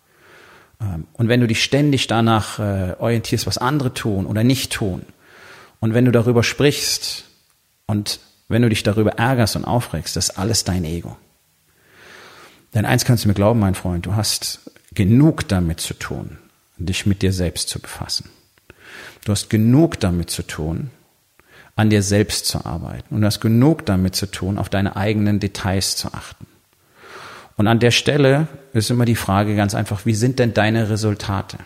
Ähm, 0.80 1.06
und 1.12 1.28
wenn 1.28 1.40
du 1.40 1.46
dich 1.46 1.62
ständig 1.62 2.06
danach 2.06 2.58
äh, 2.58 2.94
orientierst, 2.98 3.46
was 3.46 3.58
andere 3.58 3.94
tun 3.94 4.26
oder 4.26 4.44
nicht 4.44 4.72
tun, 4.72 5.02
und 5.80 5.94
wenn 5.94 6.04
du 6.04 6.12
darüber 6.12 6.44
sprichst 6.44 7.24
und 7.86 8.20
wenn 8.48 8.62
du 8.62 8.68
dich 8.68 8.84
darüber 8.84 9.14
ärgerst 9.18 9.56
und 9.56 9.64
aufregst, 9.64 10.14
das 10.14 10.28
ist 10.28 10.38
alles 10.38 10.62
dein 10.62 10.84
Ego. 10.84 11.16
Denn 12.72 12.84
eins 12.84 13.04
kannst 13.04 13.24
du 13.24 13.28
mir 13.28 13.34
glauben, 13.34 13.58
mein 13.58 13.74
Freund, 13.74 14.06
du 14.06 14.14
hast 14.14 14.70
genug 14.94 15.48
damit 15.48 15.80
zu 15.80 15.94
tun, 15.94 16.38
dich 16.78 17.04
mit 17.04 17.22
dir 17.22 17.32
selbst 17.32 17.68
zu 17.68 17.80
befassen. 17.80 18.30
Du 19.24 19.32
hast 19.32 19.50
genug 19.50 19.98
damit 19.98 20.30
zu 20.30 20.42
tun, 20.42 20.90
an 21.76 21.90
dir 21.90 22.02
selbst 22.02 22.46
zu 22.46 22.64
arbeiten. 22.64 23.14
Und 23.14 23.22
du 23.22 23.26
hast 23.26 23.40
genug 23.40 23.86
damit 23.86 24.14
zu 24.14 24.26
tun, 24.26 24.58
auf 24.58 24.68
deine 24.68 24.96
eigenen 24.96 25.40
Details 25.40 25.96
zu 25.96 26.12
achten. 26.12 26.46
Und 27.56 27.66
an 27.66 27.80
der 27.80 27.90
Stelle 27.90 28.48
ist 28.72 28.90
immer 28.90 29.04
die 29.04 29.16
Frage 29.16 29.56
ganz 29.56 29.74
einfach, 29.74 30.06
wie 30.06 30.14
sind 30.14 30.38
denn 30.38 30.54
deine 30.54 30.90
Resultate? 30.90 31.58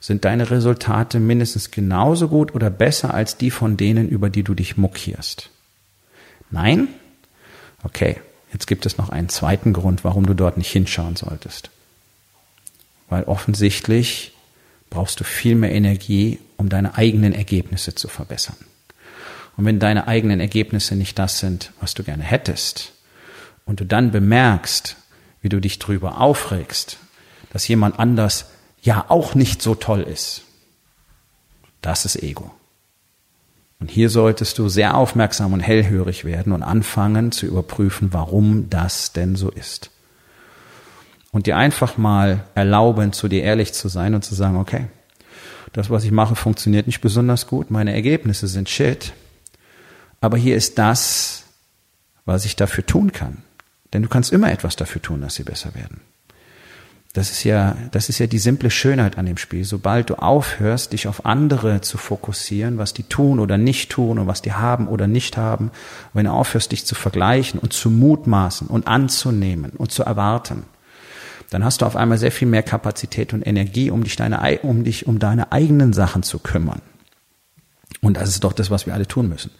Sind 0.00 0.24
deine 0.24 0.50
Resultate 0.50 1.20
mindestens 1.20 1.70
genauso 1.70 2.28
gut 2.28 2.54
oder 2.54 2.70
besser 2.70 3.14
als 3.14 3.36
die 3.36 3.50
von 3.50 3.76
denen, 3.76 4.08
über 4.08 4.28
die 4.28 4.42
du 4.42 4.54
dich 4.54 4.76
muckierst? 4.76 5.50
Nein? 6.50 6.88
Okay, 7.82 8.20
jetzt 8.52 8.66
gibt 8.66 8.84
es 8.84 8.98
noch 8.98 9.08
einen 9.08 9.28
zweiten 9.28 9.72
Grund, 9.72 10.04
warum 10.04 10.26
du 10.26 10.34
dort 10.34 10.58
nicht 10.58 10.70
hinschauen 10.70 11.16
solltest 11.16 11.70
weil 13.08 13.24
offensichtlich 13.24 14.32
brauchst 14.90 15.20
du 15.20 15.24
viel 15.24 15.54
mehr 15.54 15.72
Energie, 15.72 16.38
um 16.56 16.68
deine 16.68 16.96
eigenen 16.96 17.32
Ergebnisse 17.32 17.94
zu 17.94 18.08
verbessern. 18.08 18.56
Und 19.56 19.64
wenn 19.64 19.78
deine 19.78 20.08
eigenen 20.08 20.40
Ergebnisse 20.40 20.96
nicht 20.96 21.18
das 21.18 21.38
sind, 21.38 21.72
was 21.80 21.94
du 21.94 22.02
gerne 22.02 22.22
hättest, 22.22 22.92
und 23.66 23.80
du 23.80 23.86
dann 23.86 24.10
bemerkst, 24.10 24.96
wie 25.40 25.48
du 25.48 25.60
dich 25.60 25.78
drüber 25.78 26.20
aufregst, 26.20 26.98
dass 27.50 27.66
jemand 27.66 27.98
anders 27.98 28.46
ja 28.82 29.06
auch 29.08 29.34
nicht 29.34 29.62
so 29.62 29.74
toll 29.74 30.02
ist, 30.02 30.42
das 31.80 32.04
ist 32.04 32.22
Ego. 32.22 32.50
Und 33.80 33.90
hier 33.90 34.10
solltest 34.10 34.58
du 34.58 34.68
sehr 34.68 34.96
aufmerksam 34.96 35.52
und 35.52 35.60
hellhörig 35.60 36.24
werden 36.24 36.52
und 36.52 36.62
anfangen 36.62 37.32
zu 37.32 37.46
überprüfen, 37.46 38.12
warum 38.12 38.68
das 38.70 39.12
denn 39.12 39.36
so 39.36 39.50
ist 39.50 39.90
und 41.34 41.46
dir 41.46 41.56
einfach 41.56 41.98
mal 41.98 42.44
erlauben, 42.54 43.12
zu 43.12 43.26
dir 43.26 43.42
ehrlich 43.42 43.72
zu 43.72 43.88
sein 43.88 44.14
und 44.14 44.24
zu 44.24 44.36
sagen, 44.36 44.56
okay, 44.56 44.86
das, 45.72 45.90
was 45.90 46.04
ich 46.04 46.12
mache, 46.12 46.36
funktioniert 46.36 46.86
nicht 46.86 47.00
besonders 47.00 47.48
gut, 47.48 47.72
meine 47.72 47.92
Ergebnisse 47.92 48.46
sind 48.46 48.68
shit, 48.68 49.12
aber 50.24 50.38
hier 50.38 50.56
ist 50.56 50.78
das, 50.78 51.44
was 52.24 52.46
ich 52.46 52.56
dafür 52.56 52.86
tun 52.86 53.12
kann. 53.12 53.42
Denn 53.92 54.02
du 54.02 54.08
kannst 54.08 54.32
immer 54.32 54.50
etwas 54.50 54.74
dafür 54.74 55.02
tun, 55.02 55.20
dass 55.20 55.34
sie 55.34 55.44
besser 55.44 55.74
werden. 55.74 56.00
Das 57.12 57.30
ist 57.30 57.44
ja, 57.44 57.76
das 57.92 58.08
ist 58.08 58.18
ja 58.18 58.26
die 58.26 58.38
simple 58.38 58.70
Schönheit 58.70 59.18
an 59.18 59.26
dem 59.26 59.36
Spiel. 59.36 59.64
Sobald 59.64 60.08
du 60.10 60.14
aufhörst, 60.16 60.94
dich 60.94 61.06
auf 61.06 61.26
andere 61.26 61.82
zu 61.82 61.98
fokussieren, 61.98 62.78
was 62.78 62.94
die 62.94 63.04
tun 63.04 63.38
oder 63.38 63.58
nicht 63.58 63.92
tun 63.92 64.18
und 64.18 64.26
was 64.26 64.40
die 64.40 64.54
haben 64.54 64.88
oder 64.88 65.06
nicht 65.06 65.36
haben, 65.36 65.70
wenn 66.14 66.24
du 66.24 66.32
aufhörst, 66.32 66.72
dich 66.72 66.86
zu 66.86 66.94
vergleichen 66.94 67.60
und 67.60 67.74
zu 67.74 67.90
mutmaßen 67.90 68.66
und 68.66 68.88
anzunehmen 68.88 69.72
und 69.76 69.92
zu 69.92 70.02
erwarten, 70.04 70.64
dann 71.50 71.64
hast 71.64 71.82
du 71.82 71.86
auf 71.86 71.94
einmal 71.94 72.18
sehr 72.18 72.32
viel 72.32 72.48
mehr 72.48 72.62
Kapazität 72.62 73.34
und 73.34 73.46
Energie, 73.46 73.90
um 73.90 74.02
dich, 74.02 74.16
deine, 74.16 74.58
um 74.62 74.84
dich 74.84 75.06
um 75.06 75.18
deine 75.18 75.52
eigenen 75.52 75.92
Sachen 75.92 76.22
zu 76.22 76.38
kümmern. 76.38 76.80
Und 78.00 78.16
das 78.16 78.30
ist 78.30 78.42
doch 78.42 78.54
das, 78.54 78.70
was 78.70 78.86
wir 78.86 78.94
alle 78.94 79.06
tun 79.06 79.28
müssen. 79.28 79.50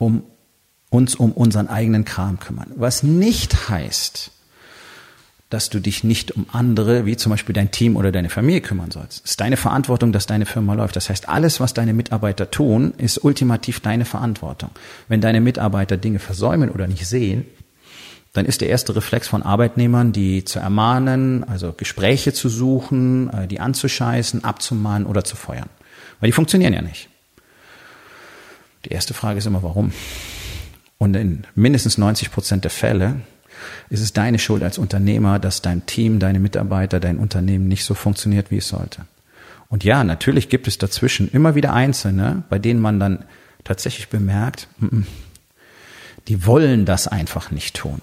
Um 0.00 0.24
uns 0.90 1.14
um 1.14 1.30
unseren 1.30 1.68
eigenen 1.68 2.04
Kram 2.04 2.40
kümmern. 2.40 2.72
Was 2.74 3.04
nicht 3.04 3.68
heißt, 3.68 4.32
dass 5.50 5.68
du 5.68 5.80
dich 5.80 6.04
nicht 6.04 6.32
um 6.32 6.46
andere, 6.52 7.06
wie 7.06 7.16
zum 7.16 7.30
Beispiel 7.30 7.52
dein 7.52 7.72
Team 7.72 7.96
oder 7.96 8.12
deine 8.12 8.30
Familie 8.30 8.60
kümmern 8.60 8.92
sollst. 8.92 9.24
Es 9.24 9.32
ist 9.32 9.40
deine 9.40 9.56
Verantwortung, 9.56 10.12
dass 10.12 10.26
deine 10.26 10.46
Firma 10.46 10.74
läuft. 10.74 10.94
Das 10.94 11.10
heißt, 11.10 11.28
alles, 11.28 11.58
was 11.58 11.74
deine 11.74 11.92
Mitarbeiter 11.92 12.50
tun, 12.50 12.94
ist 12.98 13.22
ultimativ 13.24 13.80
deine 13.80 14.04
Verantwortung. 14.04 14.70
Wenn 15.08 15.20
deine 15.20 15.40
Mitarbeiter 15.40 15.96
Dinge 15.96 16.20
versäumen 16.20 16.70
oder 16.70 16.86
nicht 16.86 17.06
sehen, 17.06 17.46
dann 18.32 18.46
ist 18.46 18.60
der 18.60 18.68
erste 18.68 18.94
Reflex 18.94 19.26
von 19.26 19.42
Arbeitnehmern, 19.42 20.12
die 20.12 20.44
zu 20.44 20.60
ermahnen, 20.60 21.42
also 21.42 21.72
Gespräche 21.76 22.32
zu 22.32 22.48
suchen, 22.48 23.28
äh, 23.30 23.48
die 23.48 23.58
anzuscheißen, 23.58 24.44
abzumahnen 24.44 25.06
oder 25.06 25.24
zu 25.24 25.34
feuern. 25.34 25.68
Weil 26.20 26.28
die 26.28 26.32
funktionieren 26.32 26.72
ja 26.72 26.82
nicht. 26.82 27.09
Die 28.84 28.90
erste 28.90 29.14
Frage 29.14 29.38
ist 29.38 29.46
immer, 29.46 29.62
warum? 29.62 29.92
Und 30.98 31.14
in 31.14 31.44
mindestens 31.54 31.98
90 31.98 32.30
Prozent 32.30 32.64
der 32.64 32.70
Fälle 32.70 33.20
ist 33.88 34.00
es 34.00 34.12
deine 34.12 34.38
Schuld 34.38 34.62
als 34.62 34.78
Unternehmer, 34.78 35.38
dass 35.38 35.62
dein 35.62 35.86
Team, 35.86 36.18
deine 36.18 36.40
Mitarbeiter, 36.40 37.00
dein 37.00 37.18
Unternehmen 37.18 37.68
nicht 37.68 37.84
so 37.84 37.94
funktioniert, 37.94 38.50
wie 38.50 38.58
es 38.58 38.68
sollte. 38.68 39.06
Und 39.68 39.84
ja, 39.84 40.02
natürlich 40.02 40.48
gibt 40.48 40.66
es 40.66 40.78
dazwischen 40.78 41.30
immer 41.30 41.54
wieder 41.54 41.72
Einzelne, 41.72 42.42
bei 42.48 42.58
denen 42.58 42.80
man 42.80 42.98
dann 42.98 43.24
tatsächlich 43.64 44.08
bemerkt, 44.08 44.68
die 46.28 46.46
wollen 46.46 46.84
das 46.84 47.06
einfach 47.06 47.50
nicht 47.50 47.76
tun. 47.76 48.00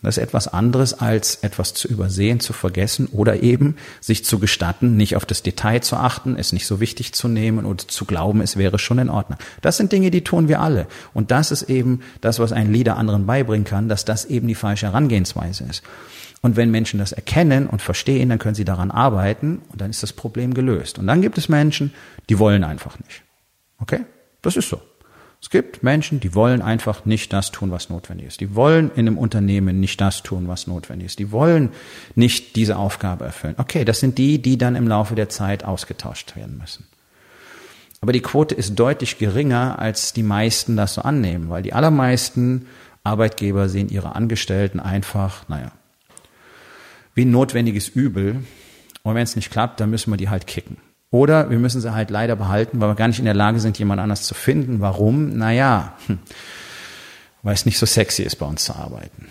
Das 0.00 0.16
ist 0.16 0.22
etwas 0.22 0.46
anderes 0.46 0.94
als 0.94 1.36
etwas 1.36 1.74
zu 1.74 1.88
übersehen, 1.88 2.38
zu 2.38 2.52
vergessen 2.52 3.06
oder 3.06 3.42
eben 3.42 3.74
sich 4.00 4.24
zu 4.24 4.38
gestatten, 4.38 4.96
nicht 4.96 5.16
auf 5.16 5.26
das 5.26 5.42
Detail 5.42 5.80
zu 5.80 5.96
achten, 5.96 6.36
es 6.36 6.52
nicht 6.52 6.66
so 6.66 6.78
wichtig 6.78 7.14
zu 7.14 7.26
nehmen 7.26 7.64
und 7.64 7.90
zu 7.90 8.04
glauben, 8.04 8.40
es 8.40 8.56
wäre 8.56 8.78
schon 8.78 8.98
in 8.98 9.10
Ordnung. 9.10 9.38
Das 9.60 9.76
sind 9.76 9.90
Dinge, 9.90 10.12
die 10.12 10.22
tun 10.22 10.46
wir 10.46 10.60
alle. 10.60 10.86
Und 11.14 11.32
das 11.32 11.50
ist 11.50 11.64
eben 11.64 12.02
das, 12.20 12.38
was 12.38 12.52
ein 12.52 12.72
Leader 12.72 12.96
anderen 12.96 13.26
beibringen 13.26 13.64
kann, 13.64 13.88
dass 13.88 14.04
das 14.04 14.24
eben 14.26 14.46
die 14.46 14.54
falsche 14.54 14.86
Herangehensweise 14.86 15.64
ist. 15.64 15.82
Und 16.42 16.54
wenn 16.54 16.70
Menschen 16.70 17.00
das 17.00 17.10
erkennen 17.10 17.66
und 17.66 17.82
verstehen, 17.82 18.28
dann 18.28 18.38
können 18.38 18.54
sie 18.54 18.64
daran 18.64 18.92
arbeiten 18.92 19.62
und 19.70 19.80
dann 19.80 19.90
ist 19.90 20.04
das 20.04 20.12
Problem 20.12 20.54
gelöst. 20.54 21.00
Und 21.00 21.08
dann 21.08 21.22
gibt 21.22 21.38
es 21.38 21.48
Menschen, 21.48 21.92
die 22.28 22.38
wollen 22.38 22.62
einfach 22.62 22.96
nicht. 23.00 23.24
Okay? 23.80 24.04
Das 24.42 24.56
ist 24.56 24.68
so. 24.68 24.80
Es 25.40 25.50
gibt 25.50 25.84
Menschen, 25.84 26.18
die 26.18 26.34
wollen 26.34 26.62
einfach 26.62 27.04
nicht 27.04 27.32
das 27.32 27.52
tun, 27.52 27.70
was 27.70 27.90
notwendig 27.90 28.26
ist. 28.26 28.40
Die 28.40 28.56
wollen 28.56 28.90
in 28.90 29.06
einem 29.06 29.18
Unternehmen 29.18 29.78
nicht 29.78 30.00
das 30.00 30.22
tun, 30.24 30.48
was 30.48 30.66
notwendig 30.66 31.06
ist. 31.06 31.18
Die 31.20 31.30
wollen 31.30 31.70
nicht 32.16 32.56
diese 32.56 32.76
Aufgabe 32.76 33.24
erfüllen. 33.24 33.54
Okay, 33.56 33.84
das 33.84 34.00
sind 34.00 34.18
die, 34.18 34.42
die 34.42 34.58
dann 34.58 34.74
im 34.74 34.88
Laufe 34.88 35.14
der 35.14 35.28
Zeit 35.28 35.64
ausgetauscht 35.64 36.34
werden 36.34 36.58
müssen. 36.58 36.86
Aber 38.00 38.12
die 38.12 38.20
Quote 38.20 38.54
ist 38.54 38.74
deutlich 38.74 39.18
geringer, 39.18 39.78
als 39.78 40.12
die 40.12 40.22
meisten 40.22 40.76
das 40.76 40.94
so 40.94 41.02
annehmen, 41.02 41.50
weil 41.50 41.62
die 41.62 41.72
allermeisten 41.72 42.66
Arbeitgeber 43.04 43.68
sehen 43.68 43.88
ihre 43.88 44.16
Angestellten 44.16 44.80
einfach, 44.80 45.48
naja, 45.48 45.72
wie 47.14 47.24
ein 47.24 47.30
notwendiges 47.30 47.88
Übel. 47.88 48.42
Und 49.02 49.14
wenn 49.14 49.22
es 49.22 49.36
nicht 49.36 49.50
klappt, 49.50 49.80
dann 49.80 49.90
müssen 49.90 50.12
wir 50.12 50.16
die 50.16 50.28
halt 50.28 50.46
kicken. 50.46 50.76
Oder 51.10 51.48
wir 51.48 51.58
müssen 51.58 51.80
sie 51.80 51.94
halt 51.94 52.10
leider 52.10 52.36
behalten, 52.36 52.80
weil 52.80 52.90
wir 52.90 52.94
gar 52.94 53.08
nicht 53.08 53.18
in 53.18 53.24
der 53.24 53.34
Lage 53.34 53.60
sind, 53.60 53.78
jemand 53.78 54.00
anders 54.00 54.22
zu 54.22 54.34
finden. 54.34 54.80
Warum? 54.80 55.36
Naja, 55.38 55.94
hm, 56.06 56.18
weil 57.42 57.54
es 57.54 57.64
nicht 57.64 57.78
so 57.78 57.86
sexy 57.86 58.22
ist, 58.22 58.36
bei 58.36 58.46
uns 58.46 58.64
zu 58.64 58.74
arbeiten. 58.74 59.26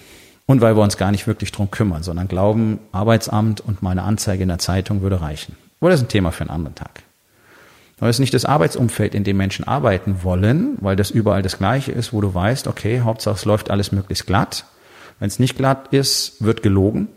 Und 0.48 0.62
weil 0.62 0.75
wir 0.75 0.81
uns 0.81 0.98
gar 0.98 1.12
nicht 1.12 1.27
wirklich 1.27 1.51
drum 1.51 1.69
kümmern, 1.69 2.03
sondern 2.03 2.27
glauben, 2.27 2.79
Arbeitsamt 2.91 3.62
und 3.62 3.84
meine 3.84 4.03
Anzeige 4.03 4.43
in 4.43 4.50
der 4.50 4.60
Zeitung 4.60 5.01
würde 5.01 5.22
reichen. 5.22 5.55
Oder 5.81 5.91
das 5.91 6.00
ist 6.00 6.07
ein 6.07 6.10
Thema 6.10 6.31
für 6.31 6.41
einen 6.41 6.50
anderen 6.50 6.75
Tag. 6.75 7.03
Aber 8.00 8.10
es 8.10 8.17
ist 8.17 8.22
nicht 8.22 8.34
das 8.34 8.46
Arbeitsumfeld, 8.46 9.13
in 9.13 9.24
dem 9.24 9.38
Menschen 9.38 9.67
arbeiten 9.67 10.24
wollen, 10.24 10.77
weil 10.81 10.96
das 10.96 11.12
überall 11.12 11.41
das 11.41 11.57
Gleiche 11.57 11.91
ist, 11.91 12.13
wo 12.13 12.22
du 12.22 12.34
weißt, 12.34 12.67
okay, 12.67 13.01
Hauptsache 13.01 13.36
es 13.36 13.46
läuft 13.46 13.69
alles 13.69 13.91
möglichst 13.91 14.27
glatt. 14.27 14.65
Wenn 15.19 15.27
es 15.27 15.39
nicht 15.39 15.57
glatt 15.57 15.88
ist, 15.91 16.43
wird 16.43 16.62
gelogen. 16.62 17.07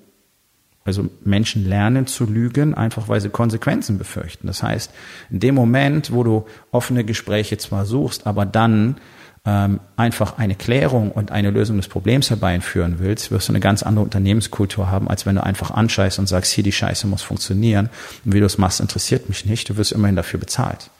Also 0.84 1.08
Menschen 1.25 1.68
lernen 1.68 2.06
zu 2.06 2.25
lügen, 2.25 2.75
einfach 2.75 3.08
weil 3.08 3.20
sie 3.20 3.28
Konsequenzen 3.28 3.99
befürchten. 3.99 4.46
Das 4.46 4.62
heißt, 4.62 4.90
in 5.30 5.38
dem 5.38 5.54
Moment, 5.54 6.12
wo 6.12 6.25
du 6.25 6.46
offene 6.70 7.04
Gespräche 7.04 7.58
zwar 7.58 7.84
suchst, 7.84 8.26
aber 8.26 8.46
dann 8.46 8.97
ähm, 9.45 9.80
einfach 9.97 10.38
eine 10.38 10.54
Klärung 10.54 11.12
und 11.12 11.32
eine 11.32 11.50
Lösung 11.50 11.76
des 11.76 11.88
Problems 11.88 12.30
herbeiführen 12.30 12.97
willst, 12.99 13.30
wirst 13.30 13.49
du 13.49 13.52
eine 13.52 13.60
ganz 13.60 13.82
andere 13.82 14.04
Unternehmenskultur 14.04 14.90
haben, 14.90 15.08
als 15.08 15.26
wenn 15.26 15.34
du 15.34 15.45
einfach 15.45 15.71
anscheißt 15.71 16.19
und 16.19 16.28
sagst, 16.28 16.52
hier 16.52 16.64
die 16.64 16.73
Scheiße 16.73 17.06
muss 17.06 17.23
funktionieren. 17.23 17.90
Und 18.25 18.32
wie 18.32 18.40
du 18.40 18.47
es 18.47 18.56
machst, 18.56 18.80
interessiert 18.80 19.28
mich 19.28 19.45
nicht. 19.45 19.69
Du 19.69 19.76
wirst 19.76 19.93
immerhin 19.93 20.16
dafür 20.16 20.40
bezahlt. 20.40 20.90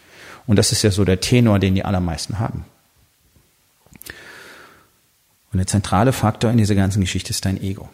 Und 0.47 0.57
das 0.57 0.73
ist 0.73 0.83
ja 0.83 0.91
so 0.91 1.05
der 1.05 1.21
Tenor, 1.21 1.59
den 1.59 1.75
die 1.75 1.85
allermeisten 1.87 2.39
haben. 2.39 2.67
Und 5.53 5.59
der 5.59 5.67
zentrale 5.67 6.13
Faktor 6.13 6.51
in 6.51 6.59
dieser 6.59 6.75
ganzen 6.75 7.01
Geschichte 7.01 7.31
ist 7.31 7.45
dein 7.47 7.61
Ego 7.61 7.89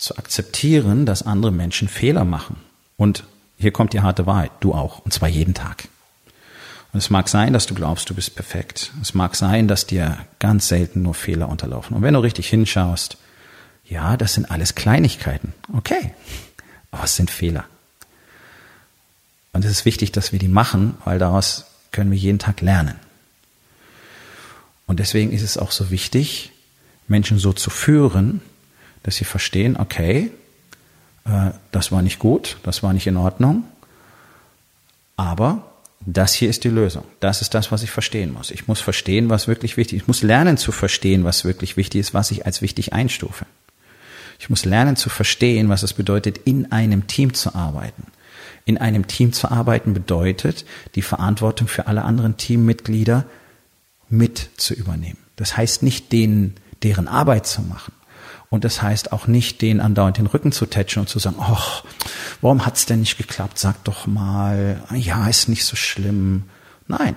zu 0.00 0.16
akzeptieren, 0.16 1.06
dass 1.06 1.22
andere 1.22 1.52
Menschen 1.52 1.88
Fehler 1.88 2.24
machen. 2.24 2.56
Und 2.96 3.24
hier 3.58 3.72
kommt 3.72 3.92
die 3.92 4.00
harte 4.00 4.26
Wahrheit, 4.26 4.50
du 4.60 4.74
auch, 4.74 5.00
und 5.00 5.12
zwar 5.12 5.28
jeden 5.28 5.54
Tag. 5.54 5.88
Und 6.92 6.98
es 6.98 7.10
mag 7.10 7.28
sein, 7.28 7.52
dass 7.52 7.66
du 7.66 7.74
glaubst, 7.74 8.10
du 8.10 8.14
bist 8.14 8.34
perfekt. 8.34 8.90
Es 9.00 9.14
mag 9.14 9.36
sein, 9.36 9.68
dass 9.68 9.86
dir 9.86 10.18
ganz 10.38 10.68
selten 10.68 11.02
nur 11.02 11.14
Fehler 11.14 11.48
unterlaufen. 11.48 11.96
Und 11.96 12.02
wenn 12.02 12.14
du 12.14 12.20
richtig 12.20 12.48
hinschaust, 12.48 13.16
ja, 13.84 14.16
das 14.16 14.34
sind 14.34 14.50
alles 14.50 14.74
Kleinigkeiten. 14.74 15.52
Okay. 15.72 16.12
Aber 16.90 17.04
es 17.04 17.14
sind 17.14 17.30
Fehler. 17.30 17.64
Und 19.52 19.64
es 19.64 19.70
ist 19.70 19.84
wichtig, 19.84 20.10
dass 20.12 20.32
wir 20.32 20.38
die 20.38 20.48
machen, 20.48 20.96
weil 21.04 21.18
daraus 21.18 21.66
können 21.92 22.10
wir 22.10 22.18
jeden 22.18 22.38
Tag 22.38 22.60
lernen. 22.60 22.96
Und 24.86 24.98
deswegen 24.98 25.32
ist 25.32 25.42
es 25.42 25.58
auch 25.58 25.70
so 25.70 25.90
wichtig, 25.90 26.50
Menschen 27.06 27.38
so 27.38 27.52
zu 27.52 27.70
führen, 27.70 28.40
dass 29.02 29.16
sie 29.16 29.24
verstehen, 29.24 29.76
okay, 29.76 30.30
äh, 31.24 31.50
das 31.72 31.92
war 31.92 32.02
nicht 32.02 32.18
gut, 32.18 32.58
das 32.62 32.82
war 32.82 32.92
nicht 32.92 33.06
in 33.06 33.16
Ordnung, 33.16 33.64
aber 35.16 35.64
das 36.04 36.32
hier 36.32 36.48
ist 36.48 36.64
die 36.64 36.70
Lösung. 36.70 37.04
Das 37.20 37.42
ist 37.42 37.52
das, 37.52 37.70
was 37.70 37.82
ich 37.82 37.90
verstehen 37.90 38.32
muss. 38.32 38.50
Ich 38.50 38.66
muss 38.66 38.80
verstehen, 38.80 39.28
was 39.28 39.48
wirklich 39.48 39.76
wichtig 39.76 39.98
ist. 39.98 40.02
Ich 40.02 40.08
muss 40.08 40.22
lernen 40.22 40.56
zu 40.56 40.72
verstehen, 40.72 41.24
was 41.24 41.44
wirklich 41.44 41.76
wichtig 41.76 42.00
ist, 42.00 42.14
was 42.14 42.30
ich 42.30 42.46
als 42.46 42.62
wichtig 42.62 42.94
einstufe. 42.94 43.44
Ich 44.38 44.48
muss 44.48 44.64
lernen 44.64 44.96
zu 44.96 45.10
verstehen, 45.10 45.68
was 45.68 45.82
es 45.82 45.92
bedeutet, 45.92 46.38
in 46.38 46.72
einem 46.72 47.06
Team 47.06 47.34
zu 47.34 47.54
arbeiten. 47.54 48.04
In 48.64 48.78
einem 48.78 49.06
Team 49.06 49.34
zu 49.34 49.50
arbeiten 49.50 49.92
bedeutet, 49.92 50.64
die 50.94 51.02
Verantwortung 51.02 51.68
für 51.68 51.86
alle 51.86 52.02
anderen 52.02 52.38
Teammitglieder 52.38 53.26
mit 54.08 54.48
zu 54.56 54.72
übernehmen. 54.72 55.18
Das 55.36 55.56
heißt 55.56 55.82
nicht, 55.82 56.12
denen 56.12 56.56
deren 56.82 57.08
Arbeit 57.08 57.46
zu 57.46 57.60
machen. 57.60 57.92
Und 58.50 58.64
das 58.64 58.82
heißt 58.82 59.12
auch 59.12 59.28
nicht, 59.28 59.62
den 59.62 59.80
andauernd 59.80 60.18
den 60.18 60.26
Rücken 60.26 60.50
zu 60.50 60.66
tätschen 60.66 61.00
und 61.00 61.08
zu 61.08 61.20
sagen, 61.20 61.36
ach, 61.38 61.84
warum 62.40 62.66
hat's 62.66 62.84
denn 62.84 63.00
nicht 63.00 63.16
geklappt? 63.16 63.58
Sag 63.58 63.82
doch 63.84 64.08
mal, 64.08 64.82
ja, 64.92 65.28
ist 65.28 65.48
nicht 65.48 65.64
so 65.64 65.76
schlimm. 65.76 66.44
Nein. 66.88 67.14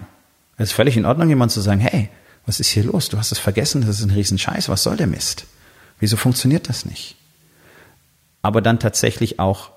Es 0.58 0.70
ist 0.70 0.76
völlig 0.76 0.96
in 0.96 1.06
Ordnung, 1.06 1.30
jemand 1.30 1.52
zu 1.52 1.60
sagen, 1.60 1.82
hey, 1.82 2.10
was 2.46 2.60
ist 2.60 2.70
hier 2.70 2.84
los? 2.84 3.10
Du 3.10 3.18
hast 3.18 3.32
es 3.32 3.40
vergessen, 3.40 3.82
das 3.82 4.00
ist 4.00 4.06
ein 4.06 4.12
Riesenscheiß, 4.12 4.70
was 4.70 4.84
soll 4.84 4.96
der 4.96 5.08
Mist? 5.08 5.48
Wieso 6.00 6.18
funktioniert 6.18 6.70
das 6.70 6.86
nicht? 6.86 7.16
Aber 8.44 8.62
dann 8.62 8.80
tatsächlich 8.80 9.40
auch 9.40 9.72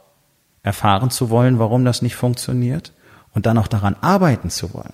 erfahren 0.62 1.11
zu 1.11 1.31
wollen, 1.31 1.59
warum 1.59 1.87
das 1.87 2.03
nicht 2.03 2.16
funktioniert 2.16 2.92
und 3.33 3.47
dann 3.47 3.57
auch 3.57 3.69
daran 3.69 3.97
arbeiten 4.03 4.51
zu 4.51 4.75
wollen. 4.75 4.92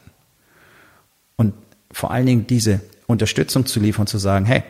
Und 1.36 1.54
vor 1.90 2.12
allen 2.12 2.26
Dingen 2.26 2.46
diese 2.46 2.80
Unterstützung 3.06 3.66
zu 3.66 3.80
liefern, 3.80 4.06
zu 4.06 4.18
sagen, 4.18 4.44
hey, 4.44 4.62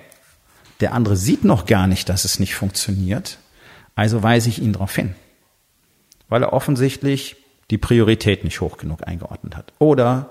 der 0.82 0.92
andere 0.92 1.16
sieht 1.16 1.44
noch 1.44 1.64
gar 1.64 1.86
nicht, 1.86 2.08
dass 2.08 2.24
es 2.24 2.38
nicht 2.38 2.54
funktioniert. 2.54 3.38
Also 3.94 4.22
weise 4.22 4.48
ich 4.48 4.60
ihn 4.60 4.72
darauf 4.72 4.94
hin. 4.94 5.14
Weil 6.28 6.42
er 6.42 6.52
offensichtlich 6.52 7.36
die 7.70 7.78
Priorität 7.78 8.44
nicht 8.44 8.60
hoch 8.60 8.76
genug 8.76 9.06
eingeordnet 9.06 9.56
hat. 9.56 9.72
Oder 9.78 10.30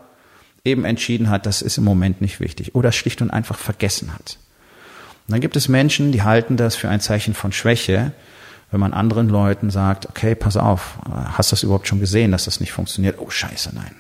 eben 0.63 0.85
entschieden 0.85 1.29
hat, 1.29 1.45
das 1.45 1.61
ist 1.61 1.77
im 1.77 1.83
Moment 1.83 2.21
nicht 2.21 2.39
wichtig. 2.39 2.75
Oder 2.75 2.91
schlicht 2.91 3.21
und 3.21 3.31
einfach 3.31 3.57
vergessen 3.57 4.13
hat. 4.13 4.37
Und 5.27 5.33
dann 5.33 5.41
gibt 5.41 5.55
es 5.55 5.67
Menschen, 5.69 6.11
die 6.11 6.23
halten 6.23 6.57
das 6.57 6.75
für 6.75 6.89
ein 6.89 7.01
Zeichen 7.01 7.33
von 7.33 7.51
Schwäche, 7.51 8.11
wenn 8.71 8.79
man 8.79 8.93
anderen 8.93 9.29
Leuten 9.29 9.69
sagt, 9.69 10.07
okay, 10.09 10.35
pass 10.35 10.57
auf, 10.57 10.97
hast 11.05 11.51
du 11.51 11.53
das 11.53 11.63
überhaupt 11.63 11.87
schon 11.87 11.99
gesehen, 11.99 12.31
dass 12.31 12.45
das 12.45 12.59
nicht 12.59 12.71
funktioniert? 12.71 13.19
Oh 13.19 13.29
scheiße, 13.29 13.71
nein. 13.73 13.95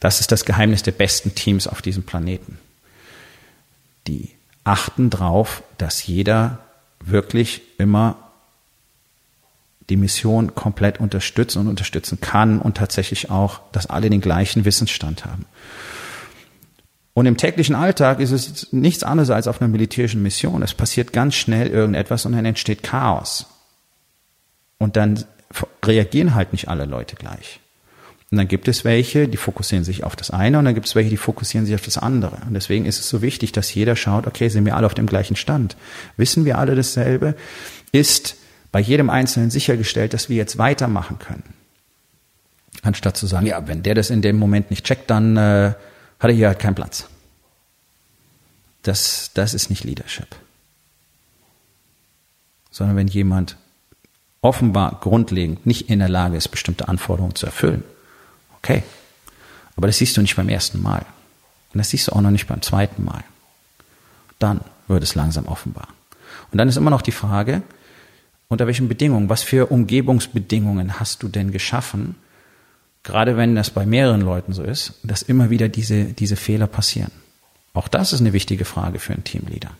Das 0.00 0.20
ist 0.20 0.32
das 0.32 0.44
Geheimnis 0.44 0.82
der 0.82 0.92
besten 0.92 1.34
Teams 1.34 1.66
auf 1.66 1.82
diesem 1.82 2.02
Planeten. 2.02 2.58
Die 4.06 4.30
achten 4.64 5.10
drauf, 5.10 5.62
dass 5.78 6.06
jeder 6.06 6.58
wirklich 7.00 7.62
immer 7.78 8.16
die 9.90 9.96
Mission 9.96 10.54
komplett 10.54 11.00
unterstützt 11.00 11.56
und 11.56 11.68
unterstützen 11.68 12.20
kann 12.20 12.60
und 12.60 12.76
tatsächlich 12.76 13.30
auch, 13.30 13.60
dass 13.72 13.86
alle 13.86 14.10
den 14.10 14.20
gleichen 14.20 14.64
Wissensstand 14.64 15.24
haben. 15.24 15.44
Und 17.14 17.26
im 17.26 17.36
täglichen 17.36 17.74
Alltag 17.74 18.20
ist 18.20 18.30
es 18.30 18.72
nichts 18.72 19.02
anderes 19.02 19.30
als 19.30 19.46
auf 19.46 19.60
einer 19.60 19.68
militärischen 19.68 20.22
Mission. 20.22 20.62
Es 20.62 20.72
passiert 20.72 21.12
ganz 21.12 21.34
schnell 21.34 21.68
irgendetwas 21.68 22.24
und 22.24 22.32
dann 22.32 22.44
entsteht 22.44 22.82
Chaos. 22.82 23.46
Und 24.78 24.96
dann 24.96 25.24
reagieren 25.84 26.34
halt 26.34 26.52
nicht 26.52 26.68
alle 26.68 26.86
Leute 26.86 27.16
gleich. 27.16 27.60
Und 28.32 28.38
dann 28.38 28.48
gibt 28.48 28.66
es 28.66 28.82
welche, 28.82 29.28
die 29.28 29.36
fokussieren 29.36 29.84
sich 29.84 30.04
auf 30.04 30.16
das 30.16 30.30
eine 30.30 30.58
und 30.58 30.64
dann 30.64 30.72
gibt 30.72 30.86
es 30.86 30.94
welche, 30.94 31.10
die 31.10 31.18
fokussieren 31.18 31.66
sich 31.66 31.74
auf 31.74 31.82
das 31.82 31.98
andere. 31.98 32.38
Und 32.46 32.54
deswegen 32.54 32.86
ist 32.86 32.98
es 32.98 33.06
so 33.06 33.20
wichtig, 33.20 33.52
dass 33.52 33.74
jeder 33.74 33.94
schaut, 33.94 34.26
okay, 34.26 34.48
sind 34.48 34.64
wir 34.64 34.74
alle 34.74 34.86
auf 34.86 34.94
dem 34.94 35.06
gleichen 35.06 35.36
Stand? 35.36 35.76
Wissen 36.16 36.46
wir 36.46 36.56
alle 36.56 36.74
dasselbe? 36.74 37.36
Ist 37.92 38.36
bei 38.72 38.80
jedem 38.80 39.10
Einzelnen 39.10 39.50
sichergestellt, 39.50 40.14
dass 40.14 40.30
wir 40.30 40.36
jetzt 40.38 40.56
weitermachen 40.56 41.18
können? 41.18 41.42
Anstatt 42.80 43.18
zu 43.18 43.26
sagen, 43.26 43.44
ja, 43.44 43.68
wenn 43.68 43.82
der 43.82 43.94
das 43.94 44.08
in 44.08 44.22
dem 44.22 44.38
Moment 44.38 44.70
nicht 44.70 44.86
checkt, 44.86 45.10
dann 45.10 45.36
äh, 45.36 45.74
hat 46.18 46.30
er 46.30 46.32
hier 46.32 46.48
halt 46.48 46.58
keinen 46.58 46.74
Platz. 46.74 47.08
Das, 48.80 49.30
das 49.34 49.52
ist 49.52 49.68
nicht 49.68 49.84
Leadership. 49.84 50.34
Sondern 52.70 52.96
wenn 52.96 53.08
jemand 53.08 53.58
offenbar 54.40 55.00
grundlegend 55.02 55.66
nicht 55.66 55.90
in 55.90 55.98
der 55.98 56.08
Lage 56.08 56.38
ist, 56.38 56.48
bestimmte 56.48 56.88
Anforderungen 56.88 57.34
zu 57.34 57.44
erfüllen, 57.44 57.84
okay. 58.62 58.82
Aber 59.76 59.86
das 59.86 59.98
siehst 59.98 60.16
du 60.16 60.20
nicht 60.20 60.36
beim 60.36 60.48
ersten 60.48 60.82
Mal. 60.82 61.04
Und 61.72 61.78
das 61.78 61.90
siehst 61.90 62.08
du 62.08 62.12
auch 62.12 62.20
noch 62.20 62.30
nicht 62.30 62.46
beim 62.46 62.62
zweiten 62.62 63.04
Mal. 63.04 63.24
Dann 64.38 64.60
wird 64.88 65.02
es 65.02 65.14
langsam 65.14 65.46
offenbar. 65.46 65.88
Und 66.50 66.58
dann 66.58 66.68
ist 66.68 66.76
immer 66.76 66.90
noch 66.90 67.02
die 67.02 67.12
Frage, 67.12 67.62
unter 68.48 68.66
welchen 68.66 68.88
Bedingungen, 68.88 69.28
was 69.28 69.42
für 69.42 69.70
Umgebungsbedingungen 69.70 71.00
hast 71.00 71.22
du 71.22 71.28
denn 71.28 71.52
geschaffen, 71.52 72.16
gerade 73.02 73.36
wenn 73.36 73.54
das 73.54 73.70
bei 73.70 73.86
mehreren 73.86 74.20
Leuten 74.20 74.52
so 74.52 74.62
ist, 74.62 74.94
dass 75.02 75.22
immer 75.22 75.48
wieder 75.50 75.68
diese, 75.68 76.04
diese 76.04 76.36
Fehler 76.36 76.66
passieren. 76.66 77.10
Auch 77.72 77.88
das 77.88 78.12
ist 78.12 78.20
eine 78.20 78.34
wichtige 78.34 78.66
Frage 78.66 78.98
für 78.98 79.14
einen 79.14 79.24
Teamleader. 79.24 79.70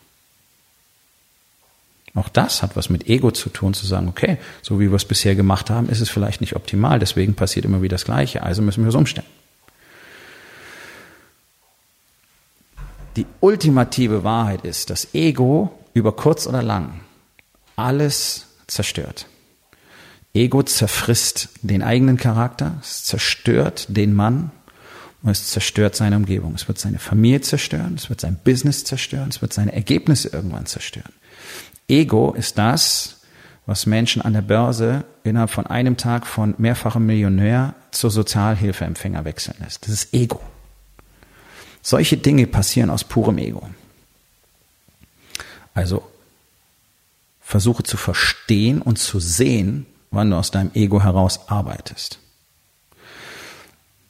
Auch 2.15 2.29
das 2.29 2.63
hat 2.63 2.77
was 2.77 2.91
mit 2.91 3.09
Ego 3.09 3.31
zu 3.31 3.49
tun, 3.49 3.73
zu 3.73 3.87
sagen, 3.87 4.09
okay, 4.09 4.37
so 4.61 4.79
wie 4.79 4.91
wir 4.91 4.97
es 4.97 5.07
bisher 5.07 5.35
gemacht 5.35 5.71
haben, 5.71 5.89
ist 5.89 6.01
es 6.01 6.11
vielleicht 6.11 6.43
nicht 6.43 6.55
optimal, 6.57 6.99
deswegen 6.99 7.35
passiert 7.35 7.65
immer 7.65 7.81
wieder 7.81 7.95
das 7.95 8.05
Gleiche, 8.05 8.43
also 8.43 8.61
müssen 8.61 8.85
wir 8.85 8.91
es 8.91 8.95
umstellen. 8.95 9.27
Die 13.17 13.27
ultimative 13.41 14.25
Wahrheit 14.25 14.65
ist, 14.65 14.91
dass 14.91 15.15
Ego 15.15 15.79
über 15.95 16.13
kurz 16.13 16.47
oder 16.47 16.63
lang 16.63 17.01
alles 17.77 18.47
zerstört. 18.67 19.27
Ego 20.35 20.63
zerfrisst 20.63 21.51
den 21.61 21.83
eigenen 21.83 22.17
Charakter, 22.17 22.79
es 22.81 23.05
zerstört 23.05 23.87
den 23.89 24.15
Mann 24.15 24.51
und 25.23 25.31
es 25.31 25.49
zerstört 25.49 25.95
seine 25.95 26.17
Umgebung. 26.17 26.55
Es 26.55 26.69
wird 26.69 26.79
seine 26.79 26.99
Familie 26.99 27.43
zerstören, 27.43 27.95
es 27.97 28.09
wird 28.09 28.21
sein 28.21 28.39
Business 28.43 28.85
zerstören, 28.85 29.29
es 29.29 29.43
wird 29.43 29.53
seine 29.53 29.73
Ergebnisse 29.73 30.29
irgendwann 30.29 30.67
zerstören. 30.67 31.13
Ego 31.89 32.33
ist 32.33 32.59
das, 32.59 33.21
was 33.67 33.87
Menschen 33.87 34.23
an 34.23 34.33
der 34.33 34.43
Börse 34.43 35.05
innerhalb 35.25 35.51
von 35.51 35.67
einem 35.67 35.97
Tag 35.97 36.27
von 36.27 36.55
mehrfachem 36.59 37.07
Millionär 37.07 37.75
zur 37.91 38.11
Sozialhilfeempfänger 38.11 39.25
wechseln 39.25 39.57
lässt. 39.61 39.85
Das 39.85 39.93
ist 39.93 40.15
Ego. 40.15 40.41
Solche 41.81 42.17
Dinge 42.17 42.47
passieren 42.47 42.91
aus 42.91 43.05
purem 43.05 43.39
Ego. 43.39 43.69
Also 45.75 46.03
versuche 47.41 47.83
zu 47.83 47.97
verstehen 47.97 48.81
und 48.81 48.99
zu 48.99 49.21
sehen, 49.21 49.87
wann 50.11 50.31
du 50.31 50.37
aus 50.37 50.51
deinem 50.51 50.71
Ego 50.75 51.03
heraus 51.03 51.49
arbeitest. 51.49 52.19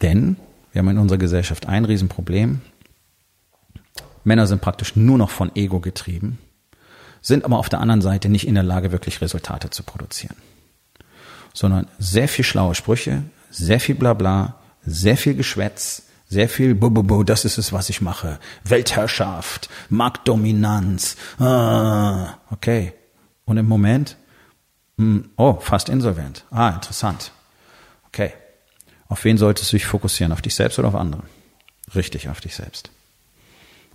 Denn 0.01 0.37
wir 0.73 0.81
haben 0.81 0.89
in 0.89 0.99
unserer 0.99 1.19
Gesellschaft 1.19 1.67
ein 1.67 1.85
Riesenproblem. 1.85 2.61
Männer 4.25 4.47
sind 4.47 4.61
praktisch 4.61 4.97
nur 4.97 5.19
noch 5.19 5.31
von 5.31 5.55
Ego 5.55 5.81
getrieben, 5.81 6.39
sind 7.23 7.45
aber 7.45 7.59
auf 7.59 7.69
der 7.69 7.81
anderen 7.81 8.03
Seite 8.03 8.29
nicht 8.29 8.47
in 8.47 8.55
der 8.55 8.65
Lage, 8.65 8.93
wirklich 8.93 9.21
Resultate 9.21 9.71
zu 9.71 9.83
produzieren. 9.83 10.37
Sondern 11.55 11.87
sehr 11.99 12.29
viel 12.29 12.45
schlaue 12.45 12.75
Sprüche, 12.75 13.23
sehr 13.51 13.81
viel 13.81 13.95
Blabla, 13.95 14.57
sehr 14.85 15.17
viel 15.17 15.35
Geschwätz, 15.35 16.03
sehr 16.29 16.49
viel 16.49 16.75
bu, 16.75 16.91
bu, 16.91 17.03
bu, 17.03 17.25
das 17.25 17.45
ist 17.45 17.59
es, 17.59 17.73
was 17.73 17.89
ich 17.89 18.01
mache. 18.01 18.39
Weltherrschaft, 18.65 19.69
Marktdominanz. 19.89 21.17
Ah, 21.39 22.35
okay. 22.51 22.93
Und 23.45 23.59
im 23.59 23.67
Moment 23.67 24.17
hm, 24.99 25.31
oh, 25.37 25.59
fast 25.61 25.89
insolvent. 25.89 26.45
Ah, 26.51 26.71
interessant. 26.71 27.33
Okay. 28.07 28.33
Auf 29.09 29.25
wen 29.25 29.37
solltest 29.39 29.73
du 29.73 29.77
dich 29.77 29.87
fokussieren? 29.87 30.33
Auf 30.33 30.43
dich 30.43 30.55
selbst 30.55 30.79
oder 30.79 30.89
auf 30.89 30.95
andere? 30.95 31.23
Richtig, 31.95 32.29
auf 32.29 32.41
dich 32.41 32.55
selbst. 32.55 32.91